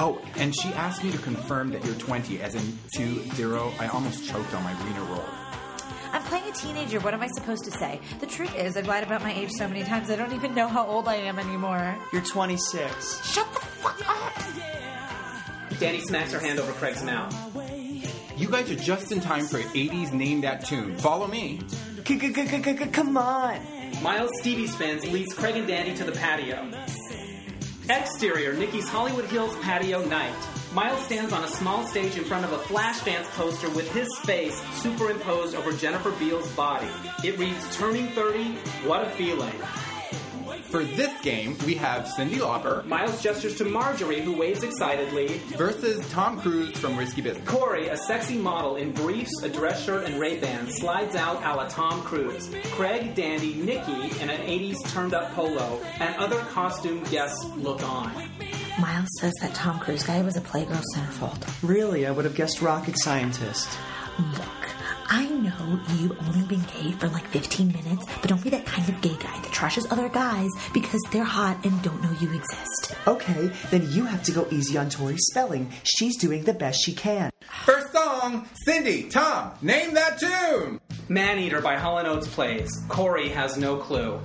Oh, 0.00 0.20
and 0.38 0.52
she 0.52 0.70
asked 0.70 1.04
me 1.04 1.12
to 1.12 1.18
confirm 1.18 1.70
that 1.70 1.84
you're 1.84 1.94
20, 1.94 2.40
as 2.40 2.56
in 2.56 2.78
2 2.96 3.22
0. 3.34 3.72
I 3.78 3.86
almost 3.86 4.26
choked 4.28 4.52
on 4.54 4.64
my 4.64 4.74
wiener 4.82 5.04
roll. 5.04 5.41
I'm 6.12 6.22
playing 6.24 6.44
a 6.48 6.52
teenager. 6.52 7.00
What 7.00 7.14
am 7.14 7.22
I 7.22 7.28
supposed 7.28 7.64
to 7.64 7.70
say? 7.70 8.00
The 8.20 8.26
truth 8.26 8.54
is, 8.56 8.76
I've 8.76 8.86
lied 8.86 9.02
about 9.02 9.22
my 9.22 9.32
age 9.32 9.50
so 9.50 9.66
many 9.66 9.82
times, 9.82 10.10
I 10.10 10.16
don't 10.16 10.32
even 10.34 10.54
know 10.54 10.68
how 10.68 10.86
old 10.86 11.08
I 11.08 11.16
am 11.16 11.38
anymore. 11.38 11.96
You're 12.12 12.22
26. 12.22 13.26
Shut 13.26 13.52
the 13.52 13.60
fuck 13.60 14.00
up! 14.08 15.78
Danny 15.78 16.00
smacks 16.00 16.32
her 16.32 16.38
hand 16.38 16.60
over 16.60 16.72
Craig's 16.72 17.02
mouth. 17.02 17.34
You 18.36 18.48
guys 18.48 18.70
are 18.70 18.76
just 18.76 19.10
in 19.12 19.20
time 19.20 19.46
for 19.46 19.58
80s 19.58 20.12
Name 20.12 20.42
That 20.42 20.64
Tune. 20.64 20.96
Follow 20.96 21.26
me. 21.26 21.60
Come 22.04 23.16
on. 23.16 23.60
Miles 24.02 24.30
Stevie 24.40 24.66
spins, 24.66 25.06
leads 25.10 25.32
Craig 25.34 25.56
and 25.56 25.66
Danny 25.66 25.94
to 25.94 26.04
the 26.04 26.12
patio. 26.12 26.68
Exterior, 27.88 28.54
Nikki's 28.54 28.88
Hollywood 28.88 29.24
Hills 29.26 29.56
patio 29.60 30.04
night. 30.06 30.34
Miles 30.74 31.04
stands 31.04 31.34
on 31.34 31.44
a 31.44 31.48
small 31.48 31.86
stage 31.86 32.16
in 32.16 32.24
front 32.24 32.46
of 32.46 32.52
a 32.52 32.56
Flashdance 32.56 33.26
poster 33.32 33.68
with 33.70 33.92
his 33.92 34.08
face 34.20 34.58
superimposed 34.80 35.54
over 35.54 35.70
Jennifer 35.72 36.10
Beals' 36.12 36.50
body. 36.52 36.88
It 37.22 37.38
reads, 37.38 37.76
Turning 37.76 38.08
30, 38.08 38.54
what 38.86 39.06
a 39.06 39.10
feeling. 39.10 39.52
For 40.64 40.82
this 40.82 41.12
game, 41.20 41.58
we 41.66 41.74
have 41.74 42.06
Cyndi 42.06 42.36
Lauper 42.36 42.86
Miles 42.86 43.22
gestures 43.22 43.56
to 43.58 43.66
Marjorie, 43.66 44.22
who 44.22 44.34
waves 44.34 44.62
excitedly. 44.62 45.28
versus 45.58 46.08
Tom 46.08 46.40
Cruise 46.40 46.74
from 46.78 46.96
Risky 46.96 47.20
Business. 47.20 47.46
Corey, 47.46 47.88
a 47.88 47.96
sexy 47.98 48.38
model 48.38 48.76
in 48.76 48.92
briefs, 48.92 49.42
a 49.42 49.50
dress 49.50 49.84
shirt, 49.84 50.06
and 50.06 50.18
Ray-Bans, 50.18 50.76
slides 50.76 51.14
out 51.14 51.42
a 51.44 51.54
la 51.54 51.68
Tom 51.68 52.00
Cruise. 52.00 52.48
Craig, 52.70 53.14
Dandy, 53.14 53.52
Nikki 53.52 54.18
in 54.22 54.30
an 54.30 54.40
80s 54.40 54.82
turned-up 54.88 55.32
polo, 55.34 55.82
and 56.00 56.16
other 56.16 56.38
costume 56.46 57.02
guests 57.04 57.44
look 57.56 57.82
on. 57.82 58.10
Miles 58.78 59.08
says 59.20 59.32
that 59.40 59.54
Tom 59.54 59.78
Cruise 59.78 60.02
guy 60.02 60.22
was 60.22 60.36
a 60.36 60.40
Playgirl 60.40 60.82
centerfold. 60.94 61.46
Really, 61.62 62.06
I 62.06 62.10
would 62.10 62.24
have 62.24 62.34
guessed 62.34 62.62
rocket 62.62 62.98
scientist. 62.98 63.68
Look, 64.18 64.70
I 65.08 65.26
know 65.28 65.80
you've 65.94 66.18
only 66.26 66.46
been 66.46 66.62
gay 66.62 66.92
for 66.92 67.08
like 67.08 67.26
15 67.28 67.68
minutes, 67.68 68.06
but 68.20 68.28
don't 68.28 68.42
be 68.42 68.50
that 68.50 68.64
kind 68.64 68.88
of 68.88 69.00
gay 69.02 69.16
guy 69.16 69.40
that 69.40 69.50
trashes 69.52 69.90
other 69.92 70.08
guys 70.08 70.50
because 70.72 71.00
they're 71.10 71.22
hot 71.22 71.64
and 71.64 71.82
don't 71.82 72.02
know 72.02 72.12
you 72.20 72.32
exist. 72.32 72.94
Okay, 73.06 73.50
then 73.70 73.90
you 73.92 74.04
have 74.06 74.22
to 74.24 74.32
go 74.32 74.46
easy 74.50 74.78
on 74.78 74.88
Tori's 74.88 75.26
spelling. 75.30 75.70
She's 75.84 76.16
doing 76.16 76.44
the 76.44 76.54
best 76.54 76.82
she 76.82 76.94
can. 76.94 77.30
First 77.64 77.92
song, 77.92 78.48
Cindy, 78.64 79.08
Tom, 79.10 79.52
name 79.60 79.94
that 79.94 80.18
tune. 80.18 80.80
Maneater 81.08 81.60
by 81.60 81.76
Hall 81.76 81.98
& 81.98 82.06
Oates 82.06 82.28
plays. 82.28 82.70
Corey 82.88 83.28
has 83.28 83.58
no 83.58 83.76
clue. 83.76 84.18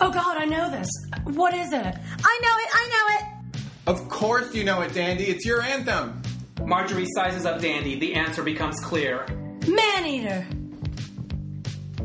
Oh 0.00 0.10
God, 0.10 0.36
I 0.36 0.46
know 0.46 0.68
this. 0.68 0.88
What 1.24 1.54
is 1.54 1.72
it? 1.72 1.76
I 1.76 1.84
know 1.84 2.56
it, 2.58 2.68
I 2.74 2.88
know 2.88 3.06
it. 3.08 3.11
Of 3.86 4.08
course 4.08 4.54
you 4.54 4.64
know 4.64 4.80
it, 4.82 4.94
Dandy. 4.94 5.24
It's 5.24 5.44
your 5.44 5.60
anthem. 5.60 6.22
Marjorie 6.64 7.08
sizes 7.16 7.44
up 7.44 7.60
Dandy. 7.60 7.98
The 7.98 8.14
answer 8.14 8.42
becomes 8.42 8.78
clear. 8.80 9.26
Maneater. 9.66 10.46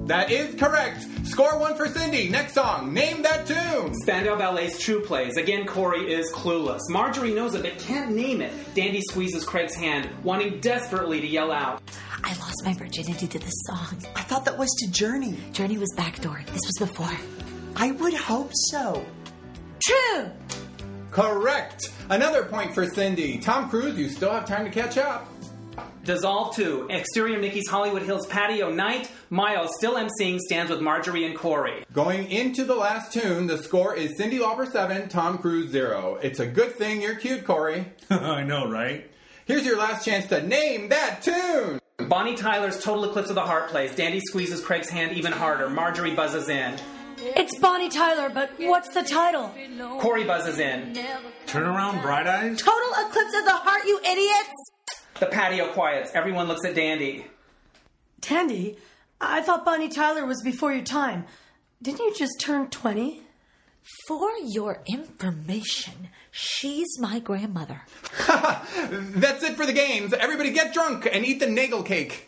That 0.07 0.31
is 0.31 0.55
correct. 0.55 1.05
Score 1.27 1.59
one 1.59 1.75
for 1.75 1.85
Cindy. 1.87 2.29
Next 2.29 2.53
song, 2.53 2.93
name 2.93 3.21
that 3.23 3.45
tune. 3.45 3.93
Spandau 3.93 4.37
Ballet's 4.37 4.79
True 4.79 5.01
Plays. 5.01 5.35
Again, 5.35 5.65
Corey 5.65 6.11
is 6.11 6.31
clueless. 6.31 6.79
Marjorie 6.89 7.33
knows 7.33 7.53
it 7.55 7.61
but 7.61 7.77
can't 7.77 8.11
name 8.11 8.41
it. 8.41 8.53
Dandy 8.73 9.01
squeezes 9.01 9.43
Craig's 9.43 9.75
hand, 9.75 10.09
wanting 10.23 10.59
desperately 10.61 11.19
to 11.19 11.27
yell 11.27 11.51
out. 11.51 11.81
I 12.23 12.29
lost 12.39 12.63
my 12.63 12.73
virginity 12.73 13.27
to 13.27 13.37
this 13.37 13.53
song. 13.67 13.97
I 14.15 14.21
thought 14.21 14.45
that 14.45 14.57
was 14.57 14.69
to 14.79 14.91
Journey. 14.91 15.37
Journey 15.51 15.77
was 15.77 15.93
backdoor. 15.97 16.41
This 16.53 16.61
was 16.65 16.77
before. 16.79 17.17
I 17.75 17.91
would 17.91 18.13
hope 18.13 18.51
so. 18.53 19.05
True. 19.83 20.31
Correct. 21.11 21.91
Another 22.09 22.43
point 22.43 22.73
for 22.73 22.85
Cyndi. 22.85 23.41
Tom 23.41 23.69
Cruise, 23.69 23.97
you 23.97 24.09
still 24.09 24.31
have 24.31 24.45
time 24.45 24.65
to 24.65 24.71
catch 24.71 24.97
up. 24.97 25.27
Dissolve 26.03 26.55
2. 26.55 26.87
Exterior 26.89 27.37
Nikki's 27.37 27.67
Hollywood 27.67 28.01
Hills 28.01 28.25
patio 28.27 28.69
night. 28.69 29.11
Miles, 29.29 29.71
still 29.77 29.95
emceeing, 29.95 30.39
stands 30.39 30.71
with 30.71 30.79
Marjorie 30.79 31.25
and 31.25 31.35
Corey. 31.37 31.83
Going 31.91 32.31
into 32.31 32.63
the 32.63 32.75
last 32.75 33.11
tune, 33.11 33.47
the 33.47 33.57
score 33.57 33.93
is 33.93 34.17
Cyndi 34.17 34.39
Lauper 34.39 34.71
7, 34.71 35.09
Tom 35.09 35.37
Cruise 35.37 35.69
0. 35.69 36.17
It's 36.21 36.39
a 36.39 36.47
good 36.47 36.75
thing 36.75 37.01
you're 37.01 37.15
cute, 37.15 37.43
Corey. 37.43 37.91
I 38.09 38.43
know, 38.43 38.69
right? 38.69 39.11
Here's 39.45 39.65
your 39.65 39.77
last 39.77 40.05
chance 40.05 40.27
to 40.27 40.41
name 40.41 40.89
that 40.89 41.21
tune. 41.21 41.79
Bonnie 42.07 42.35
Tyler's 42.35 42.81
Total 42.81 43.03
Eclipse 43.05 43.29
of 43.29 43.35
the 43.35 43.41
Heart 43.41 43.69
plays. 43.69 43.93
Dandy 43.93 44.21
squeezes 44.21 44.61
Craig's 44.61 44.89
hand 44.89 45.11
even 45.17 45.33
harder. 45.33 45.69
Marjorie 45.69 46.15
buzzes 46.15 46.47
in. 46.47 46.75
It's 47.35 47.57
Bonnie 47.59 47.89
Tyler, 47.89 48.29
but 48.29 48.51
what's 48.59 48.89
the 48.93 49.03
title? 49.03 49.53
Corey 49.99 50.23
buzzes 50.23 50.59
in. 50.59 50.97
Turn 51.45 51.63
around, 51.63 52.01
bright 52.01 52.27
eyes. 52.27 52.59
Total 52.61 52.91
eclipse 53.05 53.37
of 53.37 53.45
the 53.45 53.51
heart, 53.51 53.85
you 53.85 53.99
idiots! 53.99 54.53
The 55.19 55.25
patio 55.27 55.71
quiets. 55.73 56.11
Everyone 56.13 56.47
looks 56.47 56.65
at 56.65 56.75
Dandy. 56.75 57.25
Tandy, 58.21 58.77
I 59.19 59.41
thought 59.41 59.65
Bonnie 59.65 59.89
Tyler 59.89 60.25
was 60.25 60.41
before 60.43 60.73
your 60.73 60.83
time. 60.83 61.25
Didn't 61.81 61.99
you 61.99 62.13
just 62.15 62.39
turn 62.39 62.69
20? 62.69 63.23
For 64.07 64.29
your 64.43 64.81
information, 64.85 66.09
she's 66.31 66.99
my 66.99 67.19
grandmother. 67.19 67.83
That's 68.27 69.43
it 69.43 69.55
for 69.55 69.65
the 69.65 69.73
games. 69.73 70.13
Everybody 70.13 70.51
get 70.51 70.73
drunk 70.73 71.07
and 71.11 71.25
eat 71.25 71.39
the 71.39 71.47
nagel 71.47 71.83
cake. 71.83 72.26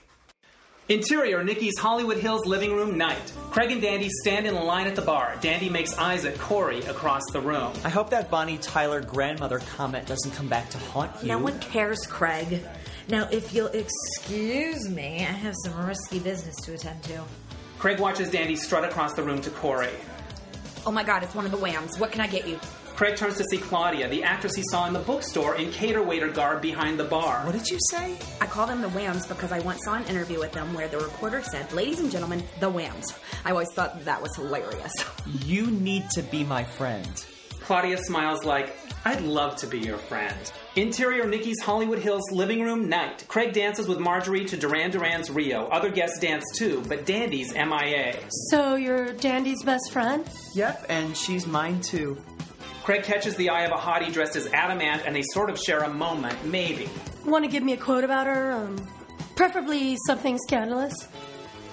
Interior 0.90 1.44
Nikki's 1.44 1.78
Hollywood 1.78 2.18
Hills 2.18 2.48
living 2.48 2.74
room 2.74 2.98
night. 2.98 3.32
Craig 3.52 3.70
and 3.70 3.80
Dandy 3.80 4.10
stand 4.10 4.48
in 4.48 4.56
line 4.56 4.88
at 4.88 4.96
the 4.96 5.04
bar. 5.04 5.38
Dandy 5.40 5.70
makes 5.70 5.96
eyes 6.00 6.26
at 6.26 6.40
Corey 6.40 6.80
across 6.86 7.22
the 7.32 7.40
room. 7.40 7.72
I 7.84 7.90
hope 7.90 8.10
that 8.10 8.32
Bonnie 8.32 8.58
Tyler 8.58 9.00
grandmother 9.00 9.60
comment 9.60 10.08
doesn't 10.08 10.32
come 10.32 10.48
back 10.48 10.68
to 10.72 10.80
haunt 10.80 11.12
you. 11.22 11.28
No 11.28 11.38
one 11.38 11.60
cares, 11.60 12.08
Craig. 12.08 12.66
Now, 13.08 13.30
if 13.32 13.54
you'll 13.54 13.68
excuse 13.68 14.90
me, 14.90 15.18
I 15.20 15.32
have 15.32 15.54
some 15.64 15.78
risky 15.86 16.18
business 16.18 16.56
to 16.64 16.74
attend 16.74 17.04
to. 17.04 17.24
Craig 17.78 18.00
watches 18.00 18.32
Dandy 18.32 18.56
strut 18.56 18.84
across 18.84 19.14
the 19.14 19.22
room 19.22 19.42
to 19.42 19.52
Corey. 19.52 19.94
Oh 20.88 20.92
my 20.92 21.04
god, 21.04 21.22
it's 21.22 21.36
one 21.36 21.46
of 21.46 21.52
the 21.52 21.58
whams. 21.58 22.00
What 22.00 22.12
can 22.12 22.22
I 22.22 22.28
get 22.28 22.48
you? 22.48 22.60
Craig 23.00 23.16
turns 23.16 23.38
to 23.38 23.46
see 23.50 23.60
Claudia, 23.60 24.10
the 24.10 24.24
actress 24.24 24.54
he 24.56 24.64
saw 24.72 24.86
in 24.86 24.92
the 24.92 25.00
bookstore 25.00 25.56
in 25.56 25.72
cater 25.72 26.04
waiter 26.04 26.28
garb 26.28 26.62
behind 26.62 27.00
the 27.00 27.06
bar. 27.06 27.46
What 27.46 27.54
did 27.54 27.66
you 27.70 27.78
say? 27.90 28.18
I 28.42 28.46
call 28.46 28.68
them 28.68 28.82
the 28.82 28.90
Whams 28.90 29.26
because 29.26 29.54
I 29.54 29.60
once 29.60 29.86
saw 29.86 29.94
an 29.94 30.04
interview 30.08 30.38
with 30.38 30.52
them 30.52 30.74
where 30.74 30.90
the 30.90 30.98
reporter 30.98 31.42
said, 31.42 31.72
Ladies 31.72 32.02
and 32.02 32.12
gentlemen, 32.12 32.44
the 32.60 32.70
Whams. 32.70 33.06
I 33.46 33.52
always 33.52 33.72
thought 33.72 34.04
that 34.04 34.22
was 34.22 34.36
hilarious. 34.36 34.92
You 35.46 35.68
need 35.68 36.10
to 36.10 36.24
be 36.24 36.44
my 36.44 36.66
friend. 36.66 37.26
Claudia 37.62 37.98
smiles 38.00 38.44
like, 38.44 38.76
I'd 39.06 39.22
love 39.22 39.56
to 39.58 39.68
be 39.68 39.80
your 39.80 39.98
friend. 39.98 40.36
Interior 40.76 41.26
Nikki's 41.26 41.62
Hollywood 41.62 42.00
Hills 42.00 42.24
living 42.34 42.62
room 42.64 42.90
night. 42.90 43.24
Craig 43.30 43.54
dances 43.54 43.88
with 43.88 44.00
Marjorie 44.00 44.44
to 44.44 44.58
Duran 44.58 44.92
Duran's 44.92 45.30
Rio. 45.30 45.68
Other 45.68 45.90
guests 45.90 46.20
dance 46.20 46.44
too, 46.58 46.84
but 46.90 47.06
Dandy's 47.06 47.54
MIA. 47.54 48.20
So 48.50 48.76
you're 48.76 49.14
Dandy's 49.14 49.64
best 49.64 49.90
friend? 49.94 50.30
Yep, 50.54 50.88
and 50.90 51.16
she's 51.16 51.48
mine 51.48 51.80
too. 51.80 52.18
Craig 52.84 53.04
catches 53.04 53.36
the 53.36 53.50
eye 53.50 53.66
of 53.66 53.72
a 53.72 53.76
hottie 53.76 54.12
dressed 54.12 54.36
as 54.36 54.48
Adam 54.48 54.82
Ant, 54.82 55.04
and 55.06 55.16
they 55.16 55.24
sort 55.34 55.50
of 55.50 55.60
share 55.60 55.80
a 55.80 55.90
moment, 55.90 56.44
maybe. 56.46 56.90
Want 57.26 57.46
to 57.46 57.52
give 57.52 57.64
me 57.64 57.74
a 57.74 57.78
quote 57.78 58.04
about 58.04 58.28
her? 58.28 58.52
Um, 58.52 58.76
preferably 59.36 59.98
something 60.08 60.38
scandalous. 60.48 61.04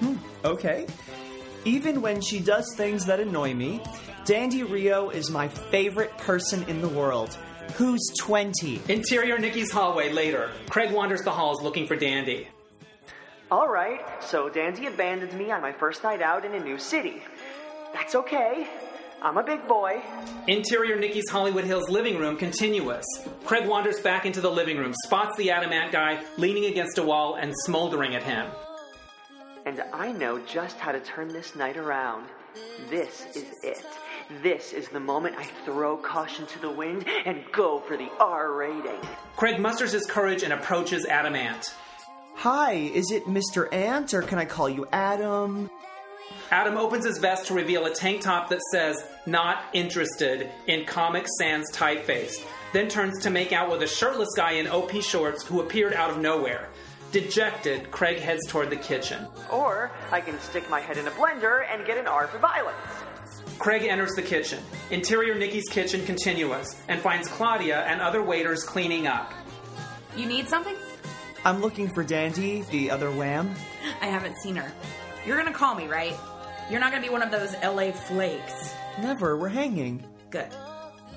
Hmm. 0.01 0.17
Okay. 0.45 0.87
Even 1.65 2.03
when 2.03 2.21
she 2.21 2.39
does 2.39 2.73
things 2.77 3.07
that 3.07 3.19
annoy 3.19 3.55
me, 3.55 3.81
Dandy 4.25 4.63
Rio 4.63 5.11
is 5.11 5.31
my 5.31 5.49
favorite 5.49 6.17
person 6.19 6.63
in 6.69 6.81
the 6.81 6.89
world. 6.89 7.37
Who's 7.75 8.01
20? 8.21 8.83
Interior 8.89 9.39
Nikki's 9.39 9.71
hallway 9.71 10.13
later. 10.13 10.51
Craig 10.69 10.93
wanders 10.93 11.23
the 11.23 11.31
halls 11.31 11.63
looking 11.63 11.87
for 11.87 11.97
Dandy. 11.97 12.49
All 13.51 13.69
right, 13.69 14.01
so 14.23 14.49
Dandy 14.49 14.87
abandoned 14.87 15.33
me 15.35 15.51
on 15.51 15.63
my 15.63 15.73
first 15.73 16.03
night 16.03 16.21
out 16.21 16.45
in 16.45 16.55
a 16.55 16.61
new 16.61 16.79
city. 16.79 17.23
That's 17.93 18.15
okay. 18.17 18.67
I'm 19.23 19.39
a 19.39 19.43
big 19.43 19.67
boy. 19.67 20.03
Interior 20.47 20.99
Nikki's 20.99 21.29
Hollywood 21.31 21.65
Hills 21.65 21.89
living 21.89 22.19
room 22.19 22.37
continuous. 22.37 23.05
Craig 23.45 23.67
wanders 23.67 23.99
back 24.01 24.27
into 24.27 24.41
the 24.41 24.51
living 24.51 24.77
room, 24.77 24.95
spots 25.05 25.37
the 25.37 25.51
Adam 25.51 25.73
Ant 25.73 25.91
guy 25.91 26.23
leaning 26.37 26.67
against 26.67 26.99
a 26.99 27.03
wall 27.03 27.37
and 27.37 27.53
smoldering 27.65 28.15
at 28.15 28.23
him. 28.23 28.47
And 29.65 29.83
I 29.93 30.13
know 30.13 30.39
just 30.41 30.79
how 30.79 30.93
to 30.93 31.01
turn 31.01 31.29
this 31.29 31.57
night 31.57 31.77
around. 31.77 32.27
This 32.89 33.27
is 33.35 33.47
it. 33.65 33.85
This 34.43 34.73
is 34.73 34.89
the 34.89 35.01
moment 35.01 35.37
I 35.39 35.45
throw 35.65 35.97
caution 35.97 36.47
to 36.47 36.59
the 36.61 36.71
wind 36.71 37.07
and 37.25 37.43
go 37.53 37.81
for 37.81 37.97
the 37.97 38.09
R 38.21 38.53
rating. 38.53 39.01
Craig 39.37 39.59
musters 39.59 39.93
his 39.93 40.05
courage 40.07 40.43
and 40.43 40.53
approaches 40.53 41.07
Adam 41.07 41.35
Ant. 41.35 41.75
Hi, 42.37 42.73
is 42.75 43.11
it 43.11 43.25
Mr. 43.25 43.73
Ant 43.73 44.13
or 44.15 44.23
can 44.23 44.39
I 44.39 44.45
call 44.45 44.69
you 44.69 44.87
Adam? 44.93 45.71
Adam 46.51 46.77
opens 46.77 47.05
his 47.05 47.19
vest 47.19 47.47
to 47.47 47.55
reveal 47.55 47.87
a 47.87 47.95
tank 47.95 48.21
top 48.21 48.49
that 48.49 48.61
says, 48.71 49.05
Not 49.27 49.65
interested, 49.73 50.51
in 50.67 50.85
Comic 50.85 51.27
Sans 51.39 51.71
typeface, 51.73 52.45
then 52.73 52.89
turns 52.89 53.21
to 53.23 53.31
make 53.31 53.53
out 53.53 53.71
with 53.71 53.83
a 53.83 53.87
shirtless 53.87 54.33
guy 54.37 54.53
in 54.53 54.69
OP 54.69 54.93
shorts 55.03 55.45
who 55.45 55.61
appeared 55.61 55.95
out 55.95 56.11
of 56.11 56.19
nowhere. 56.19 56.69
Dejected, 57.13 57.91
Craig 57.91 58.19
heads 58.19 58.47
toward 58.47 58.71
the 58.71 58.77
kitchen. 58.77 59.27
Or 59.51 59.91
I 60.13 60.21
can 60.21 60.39
stick 60.41 60.69
my 60.69 60.81
head 60.81 60.99
in 60.99 61.07
a 61.07 61.11
blender 61.13 61.65
and 61.71 61.87
get 61.87 61.99
an 61.99 62.07
R 62.07 62.27
for 62.27 62.39
violence. 62.39 62.77
Craig 63.59 63.85
enters 63.85 64.13
the 64.13 64.23
kitchen, 64.23 64.63
interior 64.91 65.35
Nikki's 65.35 65.69
kitchen 65.69 66.05
continuous, 66.05 66.81
and 66.89 67.01
finds 67.01 67.29
Claudia 67.29 67.85
and 67.87 68.01
other 68.01 68.23
waiters 68.23 68.63
cleaning 68.63 69.07
up. 69.07 69.33
You 70.17 70.27
need 70.27 70.49
something? 70.49 70.77
I'm 71.45 71.61
looking 71.61 71.89
for 71.89 72.05
Dandy, 72.05 72.63
the 72.71 72.91
other 72.91 73.11
wham. 73.11 73.55
I 74.01 74.07
haven't 74.07 74.37
seen 74.39 74.57
her. 74.57 74.71
You're 75.25 75.37
gonna 75.37 75.53
call 75.53 75.75
me, 75.75 75.87
right? 75.87 76.15
You're 76.71 76.81
not 76.81 76.91
gonna 76.93 77.03
be 77.03 77.11
one 77.11 77.23
of 77.23 77.31
those 77.31 77.55
LA 77.63 77.93
flakes. 77.93 78.75
Never, 79.01 79.37
we're 79.37 79.49
hanging. 79.49 80.05
Good. 80.31 80.49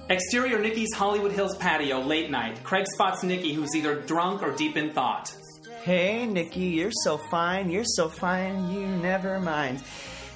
Exterior 0.10 0.60
Nikki's 0.60 0.94
Hollywood 0.94 1.32
Hills 1.32 1.56
patio, 1.58 2.02
late 2.02 2.30
night. 2.32 2.64
Craig 2.64 2.86
spots 2.88 3.24
Nikki, 3.24 3.54
who's 3.54 3.76
either 3.76 3.96
drunk 4.02 4.42
or 4.42 4.52
deep 4.52 4.78
in 4.78 4.92
thought. 4.92 5.34
Hey, 5.84 6.26
Nikki, 6.26 6.62
you're 6.62 6.92
so 6.92 7.18
fine, 7.18 7.70
you're 7.70 7.86
so 7.86 8.10
fine, 8.10 8.72
you 8.72 8.86
never 8.86 9.40
mind. 9.40 9.82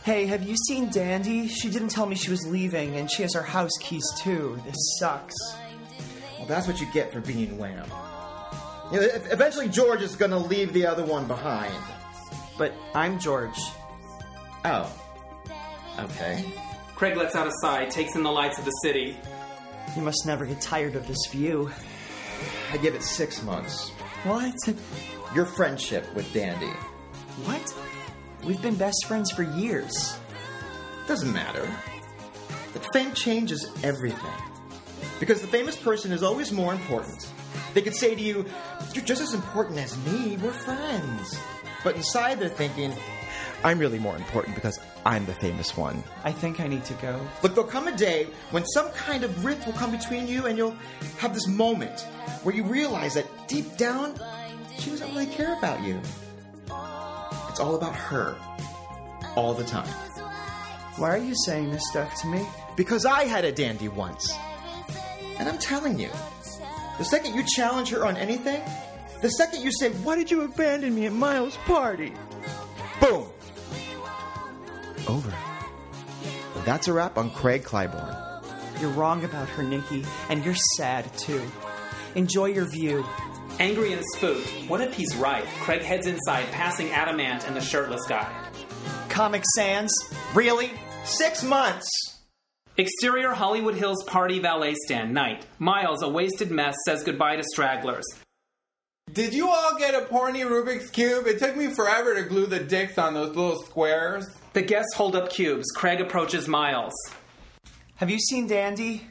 Hey, 0.04 0.26
have 0.26 0.44
you 0.44 0.56
seen 0.68 0.90
Dandy? 0.90 1.48
She 1.48 1.70
didn't 1.70 1.90
tell 1.90 2.06
me 2.06 2.16
she 2.16 2.30
was 2.30 2.46
leaving, 2.48 2.98
and 2.98 3.10
she 3.10 3.22
has 3.22 3.34
her 3.36 3.42
house 3.42 3.72
keys 3.80 4.06
too. 4.20 4.60
This 4.66 4.76
sucks. 5.00 5.36
Well, 6.38 6.48
that's 6.48 6.68
what 6.68 6.80
you 6.82 6.88
get 6.94 7.12
for 7.14 7.22
being 7.22 7.58
Wham. 7.58 7.86
You 8.92 9.00
know, 9.00 9.08
eventually, 9.32 9.70
George 9.70 10.02
is 10.02 10.16
going 10.16 10.32
to 10.32 10.38
leave 10.38 10.74
the 10.74 10.86
other 10.86 11.06
one 11.06 11.26
behind. 11.26 11.74
But 12.58 12.74
I'm 12.94 13.18
George. 13.20 13.58
Oh. 14.66 14.92
Okay. 16.00 16.46
Craig 16.96 17.18
lets 17.18 17.36
out 17.36 17.48
a 17.48 17.52
sigh, 17.62 17.86
takes 17.86 18.16
in 18.16 18.24
the 18.24 18.32
lights 18.32 18.58
of 18.60 18.66
the 18.66 18.72
city. 18.84 19.18
You 19.96 20.02
must 20.02 20.26
never 20.26 20.46
get 20.46 20.62
tired 20.62 20.96
of 20.96 21.08
this 21.08 21.26
view. 21.32 21.72
I 22.72 22.78
give 22.78 22.96
it 22.96 23.04
six 23.04 23.44
months. 23.44 23.90
What? 24.24 24.56
Your 25.36 25.46
friendship 25.46 26.14
with 26.16 26.32
Dandy. 26.34 26.72
What? 27.46 27.76
We've 28.44 28.62
been 28.62 28.76
best 28.76 29.06
friends 29.06 29.32
for 29.32 29.44
years. 29.44 30.18
Doesn't 31.08 31.32
matter. 31.32 31.70
The 32.74 32.80
fame 32.94 33.14
changes 33.14 33.70
everything. 33.84 34.32
Because 35.20 35.42
the 35.42 35.48
famous 35.48 35.76
person 35.76 36.12
is 36.12 36.24
always 36.24 36.52
more 36.52 36.74
important. 36.74 37.30
They 37.74 37.82
could 37.82 37.96
say 37.96 38.16
to 38.16 38.22
you, 38.22 38.46
You're 38.94 39.06
just 39.06 39.22
as 39.22 39.34
important 39.34 39.80
as 39.80 39.98
me, 40.06 40.38
we're 40.38 40.52
friends. 40.52 41.38
But 41.84 41.96
inside 41.96 42.40
they're 42.40 42.50
thinking, 42.50 42.94
I'm 43.64 43.80
really 43.80 44.00
more 44.00 44.16
important 44.18 44.56
because 44.56 44.80
I'm 45.06 45.26
the 45.26 45.34
famous 45.34 45.78
one. 45.78 46.04
I 46.24 46.32
think 46.32 46.60
I 46.60 46.68
need 46.68 46.84
to 46.86 46.94
go. 46.96 47.20
Look, 47.42 47.56
there'll 47.56 47.70
come 47.70 47.88
a 47.88 47.96
day 47.96 48.28
when 48.52 48.66
some 48.68 48.90
kind 48.92 49.24
of 49.24 49.46
rift 49.46 49.66
will 49.66 49.74
come 49.74 49.92
between 49.92 50.28
you, 50.28 50.46
and 50.48 50.58
you'll 50.58 50.76
have 51.18 51.34
this 51.34 51.48
moment 51.48 52.02
where 52.44 52.54
you 52.54 52.64
realize 52.64 53.14
that 53.14 53.26
deep 53.48 53.78
down, 53.78 54.20
she 54.78 54.90
doesn't 54.90 55.08
really 55.10 55.28
care 55.28 55.58
about 55.58 55.82
you. 55.82 56.00
It's 57.50 57.60
all 57.60 57.76
about 57.76 57.96
her. 57.96 58.36
All 59.36 59.54
the 59.54 59.64
time. 59.64 59.88
Why 60.98 61.10
are 61.10 61.18
you 61.18 61.34
saying 61.46 61.72
this 61.72 61.88
stuff 61.90 62.22
to 62.22 62.28
me? 62.28 62.46
Because 62.76 63.06
I 63.06 63.24
had 63.24 63.46
a 63.46 63.52
dandy 63.52 63.88
once. 63.88 64.32
And 65.40 65.50
I'm 65.50 65.58
telling 65.58 65.98
you, 65.98 66.10
the 66.98 67.06
second 67.06 67.34
you 67.34 67.44
challenge 67.56 67.90
her 67.90 68.06
on 68.06 68.18
anything, 68.18 68.62
the 69.22 69.30
second 69.30 69.64
you 69.64 69.72
say, 69.72 69.90
Why 70.04 70.16
did 70.16 70.30
you 70.30 70.42
abandon 70.42 70.94
me 70.94 71.06
at 71.06 71.14
Miles' 71.14 71.58
party? 71.66 72.14
Boom! 73.00 73.28
Over. 75.08 75.34
Well, 76.56 76.64
that's 76.66 76.88
a 76.88 76.94
wrap 76.94 77.18
on 77.18 77.32
Craig 77.32 77.64
Clybourne. 77.64 78.16
You're 78.80 78.92
wrong 78.92 79.24
about 79.24 79.50
her, 79.50 79.64
Nikki, 79.64 80.06
and 80.30 80.44
you're 80.44 80.56
sad 80.78 81.06
too. 81.18 81.42
Enjoy 82.16 82.46
your 82.46 82.66
view. 82.66 83.06
Angry 83.60 83.94
and 83.94 84.04
spooked, 84.16 84.48
what 84.68 84.82
if 84.82 84.94
he's 84.94 85.16
right? 85.16 85.46
Craig 85.60 85.82
heads 85.84 86.08
inside, 86.08 86.46
passing 86.52 86.90
Adam 86.92 87.20
Ant 87.20 87.48
and 87.48 87.56
the 87.56 87.62
shirtless 87.62 88.06
guy. 88.08 88.32
Comic 89.10 89.44
Sans? 89.56 89.94
Really? 90.34 90.72
Six 91.04 91.44
months! 91.44 91.88
Exterior 92.78 93.34
Hollywood 93.34 93.76
Hills 93.76 94.04
party 94.06 94.40
valet 94.40 94.74
stand, 94.86 95.14
night. 95.14 95.46
Miles, 95.60 96.02
a 96.02 96.10
wasted 96.10 96.50
mess, 96.50 96.76
says 96.88 97.04
goodbye 97.04 97.36
to 97.36 97.44
stragglers. 97.44 98.06
Did 99.12 99.36
you 99.36 99.50
all 99.50 99.78
get 99.78 99.94
a 99.94 100.06
porny 100.08 100.44
Rubik's 100.44 100.90
Cube? 100.90 101.28
It 101.28 101.38
took 101.38 101.56
me 101.56 101.68
forever 101.68 102.16
to 102.16 102.24
glue 102.24 102.48
the 102.48 102.60
dicks 102.60 102.98
on 102.98 103.14
those 103.14 103.36
little 103.36 103.62
squares. 103.62 104.26
The 104.54 104.62
guests 104.62 104.94
hold 104.94 105.16
up 105.16 105.32
cubes. 105.32 105.66
Craig 105.76 106.00
approaches 106.00 106.48
Miles. 106.48 106.94
Have 107.96 108.12
you 108.12 108.20
seen 108.20 108.46
Dandy? 108.46 109.08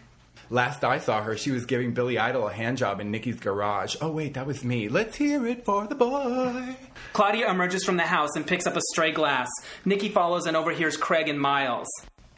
Last 0.51 0.85
I 0.85 0.99
saw 0.99 1.21
her, 1.23 1.37
she 1.37 1.51
was 1.51 1.67
giving 1.67 1.95
Billy 1.95 2.17
Idol 2.17 2.47
a 2.47 2.53
handjob 2.53 3.01
in 3.01 3.11
Nikki's 3.11 3.41
garage. 3.41 3.97
Oh, 4.01 4.13
wait, 4.13 4.35
that 4.35 4.47
was 4.47 4.63
me. 4.63 4.89
Let's 4.89 5.17
hear 5.17 5.45
it 5.47 5.65
for 5.65 5.89
the 5.89 5.97
boy. 5.97 6.77
Claudia 7.13 7.51
emerges 7.51 7.85
from 7.85 7.97
the 7.97 8.05
house 8.05 8.37
and 8.37 8.47
picks 8.47 8.69
up 8.69 8.77
a 8.77 8.81
stray 8.93 9.11
glass. 9.11 9.49
Nikki 9.85 10.11
follows 10.11 10.47
and 10.47 10.57
overhears 10.57 10.97
Craig 10.97 11.29
and 11.29 11.41
Miles. 11.41 11.89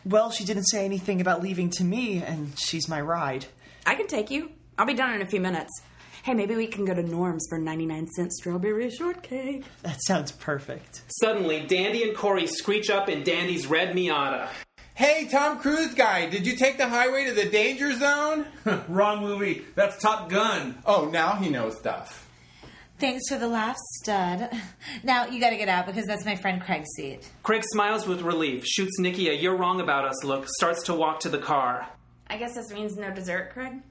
Well, 0.07 0.31
she 0.31 0.45
didn't 0.45 0.65
say 0.65 0.85
anything 0.87 1.21
about 1.21 1.43
leaving 1.43 1.69
to 1.71 1.85
me, 1.85 2.23
and 2.23 2.59
she's 2.59 2.89
my 2.89 3.01
ride. 3.03 3.47
I 3.85 3.97
can 3.97 4.07
take 4.07 4.31
you. 4.31 4.51
I'll 4.79 4.87
be 4.87 4.95
done 4.95 5.13
in 5.13 5.21
a 5.21 5.27
few 5.27 5.41
minutes. 5.41 5.73
Hey, 6.25 6.33
maybe 6.33 6.57
we 6.57 6.69
can 6.69 6.87
go 6.87 6.95
to 6.95 7.03
Norm's 7.03 7.45
for 7.51 7.59
99 7.59 8.07
cent 8.13 8.33
strawberry 8.33 8.91
shortcake. 8.91 9.63
That 9.83 10.03
sounds 10.07 10.33
perfect. 10.33 11.03
Suddenly, 11.21 11.67
Dandy 11.67 12.03
and 12.03 12.17
Corey 12.17 12.47
screech 12.47 12.89
up 12.89 13.11
in 13.11 13.23
Dandy's 13.25 13.67
red 13.67 13.95
Miata. 13.95 14.49
Hey, 14.95 15.29
Tom 15.31 15.59
Cruise 15.59 15.93
guy, 15.93 16.31
did 16.31 16.47
you 16.47 16.57
take 16.57 16.79
the 16.79 16.89
highway 16.89 17.27
to 17.27 17.35
the 17.35 17.51
danger 17.51 17.93
zone? 17.93 18.47
Wrong 18.89 19.21
movie. 19.21 19.67
That's 19.75 20.01
Top 20.01 20.31
Gun. 20.31 20.79
Oh, 20.87 21.11
now 21.13 21.35
he 21.35 21.51
knows 21.51 21.77
stuff. 21.77 22.27
Thanks 22.99 23.29
for 23.29 23.37
the 23.37 23.49
laugh, 23.49 23.77
stud. 24.01 24.51
Now 25.03 25.27
you 25.27 25.41
gotta 25.41 25.57
get 25.57 25.69
out 25.69 25.85
because 25.85 26.07
that's 26.07 26.25
my 26.25 26.37
friend 26.37 26.63
Craig's 26.63 26.89
seat. 26.97 27.31
Craig 27.43 27.65
smiles 27.71 28.07
with 28.07 28.23
relief, 28.23 28.65
shoots 28.65 28.99
Nikki 28.99 29.29
a 29.29 29.35
you're 29.35 29.59
wrong 29.59 29.79
about 29.79 30.07
us 30.07 30.25
look, 30.25 30.47
starts 30.49 30.85
to 30.85 30.95
walk 30.95 31.21
to 31.21 31.29
the 31.29 31.37
car. 31.37 31.87
I 32.29 32.39
guess 32.39 32.55
this 32.55 32.71
means 32.71 32.97
no 32.97 33.11
dessert, 33.11 33.51
Craig? 33.53 33.83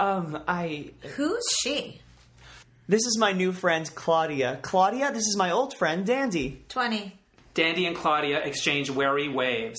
Um, 0.00 0.42
I. 0.48 0.92
Who's 1.16 1.44
she? 1.62 2.00
This 2.88 3.04
is 3.04 3.18
my 3.18 3.32
new 3.32 3.52
friend, 3.52 3.88
Claudia. 3.94 4.58
Claudia, 4.62 5.12
this 5.12 5.26
is 5.26 5.36
my 5.36 5.50
old 5.50 5.76
friend, 5.76 6.06
Dandy. 6.06 6.64
20. 6.70 7.14
Dandy 7.52 7.84
and 7.84 7.94
Claudia 7.94 8.38
exchange 8.38 8.90
wary 8.90 9.28
waves. 9.28 9.78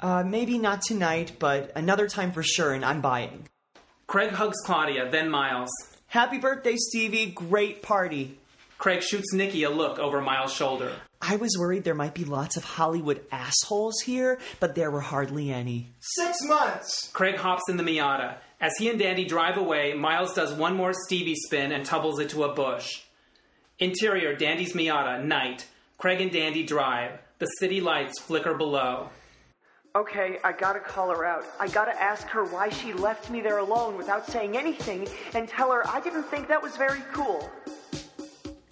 Uh, 0.00 0.24
maybe 0.24 0.58
not 0.58 0.80
tonight, 0.80 1.32
but 1.38 1.70
another 1.76 2.08
time 2.08 2.32
for 2.32 2.42
sure, 2.42 2.72
and 2.72 2.82
I'm 2.82 3.02
buying. 3.02 3.46
Craig 4.06 4.30
hugs 4.30 4.56
Claudia, 4.64 5.10
then 5.10 5.28
Miles. 5.30 5.70
Happy 6.06 6.38
birthday, 6.38 6.76
Stevie. 6.76 7.26
Great 7.26 7.82
party. 7.82 8.38
Craig 8.78 9.02
shoots 9.02 9.34
Nikki 9.34 9.64
a 9.64 9.70
look 9.70 9.98
over 9.98 10.22
Miles' 10.22 10.54
shoulder. 10.54 10.92
I 11.20 11.36
was 11.36 11.54
worried 11.58 11.84
there 11.84 11.94
might 11.94 12.14
be 12.14 12.24
lots 12.24 12.56
of 12.56 12.64
Hollywood 12.64 13.20
assholes 13.30 14.00
here, 14.00 14.38
but 14.58 14.74
there 14.74 14.90
were 14.90 15.02
hardly 15.02 15.52
any. 15.52 15.90
Six 16.00 16.38
months! 16.44 17.10
Craig 17.12 17.36
hops 17.36 17.68
in 17.68 17.76
the 17.76 17.82
Miata. 17.82 18.36
As 18.60 18.76
he 18.78 18.90
and 18.90 18.98
Dandy 18.98 19.24
drive 19.24 19.56
away, 19.56 19.94
Miles 19.94 20.34
does 20.34 20.52
one 20.52 20.76
more 20.76 20.92
Stevie 20.92 21.34
spin 21.34 21.72
and 21.72 21.84
tumbles 21.84 22.20
into 22.20 22.44
a 22.44 22.52
bush. 22.52 23.02
Interior 23.78 24.34
Dandy's 24.36 24.74
Miata, 24.74 25.24
night. 25.24 25.66
Craig 25.96 26.20
and 26.20 26.30
Dandy 26.30 26.62
drive. 26.62 27.18
The 27.38 27.46
city 27.46 27.80
lights 27.80 28.20
flicker 28.20 28.52
below. 28.52 29.08
Okay, 29.96 30.38
I 30.44 30.52
gotta 30.52 30.78
call 30.78 31.08
her 31.08 31.24
out. 31.24 31.44
I 31.58 31.68
gotta 31.68 31.98
ask 32.00 32.26
her 32.28 32.44
why 32.44 32.68
she 32.68 32.92
left 32.92 33.30
me 33.30 33.40
there 33.40 33.58
alone 33.58 33.96
without 33.96 34.26
saying 34.26 34.56
anything 34.56 35.08
and 35.34 35.48
tell 35.48 35.72
her 35.72 35.88
I 35.88 36.00
didn't 36.00 36.24
think 36.24 36.46
that 36.48 36.62
was 36.62 36.76
very 36.76 37.00
cool. 37.14 37.50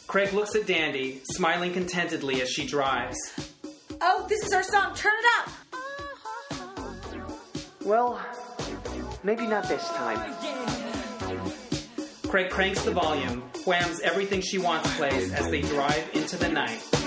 Craig 0.06 0.34
looks 0.34 0.54
at 0.54 0.66
Dandy, 0.66 1.22
smiling 1.32 1.72
contentedly 1.72 2.42
as 2.42 2.50
she 2.50 2.66
drives. 2.66 3.18
Oh, 4.00 4.26
this 4.28 4.44
is 4.44 4.52
our 4.52 4.62
song. 4.62 4.94
Turn 4.94 5.12
it 5.18 5.26
up. 5.40 5.50
Well, 7.84 8.20
maybe 9.22 9.46
not 9.46 9.68
this 9.68 9.86
time. 9.90 10.34
Craig 12.28 12.50
cranks 12.50 12.82
the 12.82 12.90
volume, 12.90 13.42
whams 13.64 14.00
everything 14.00 14.40
she 14.40 14.58
wants 14.58 14.94
plays 14.96 15.32
as 15.32 15.50
they 15.50 15.62
drive 15.62 16.10
into 16.14 16.36
the 16.36 16.48
night. 16.48 16.97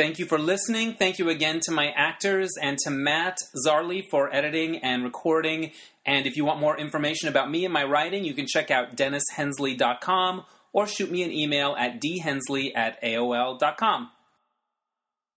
Thank 0.00 0.18
you 0.18 0.24
for 0.24 0.38
listening. 0.38 0.94
Thank 0.94 1.18
you 1.18 1.28
again 1.28 1.60
to 1.64 1.72
my 1.72 1.90
actors 1.90 2.52
and 2.58 2.78
to 2.84 2.90
Matt 2.90 3.36
Zarley 3.66 4.02
for 4.02 4.34
editing 4.34 4.78
and 4.78 5.04
recording. 5.04 5.72
And 6.06 6.26
if 6.26 6.38
you 6.38 6.44
want 6.46 6.58
more 6.58 6.74
information 6.78 7.28
about 7.28 7.50
me 7.50 7.66
and 7.66 7.74
my 7.74 7.84
writing, 7.84 8.24
you 8.24 8.32
can 8.32 8.46
check 8.46 8.70
out 8.70 8.96
dennishensley.com 8.96 10.46
or 10.72 10.86
shoot 10.86 11.10
me 11.10 11.22
an 11.22 11.30
email 11.30 11.76
at 11.78 12.00
dhensley 12.00 12.74
at 12.74 12.98
aol.com. 13.02 14.08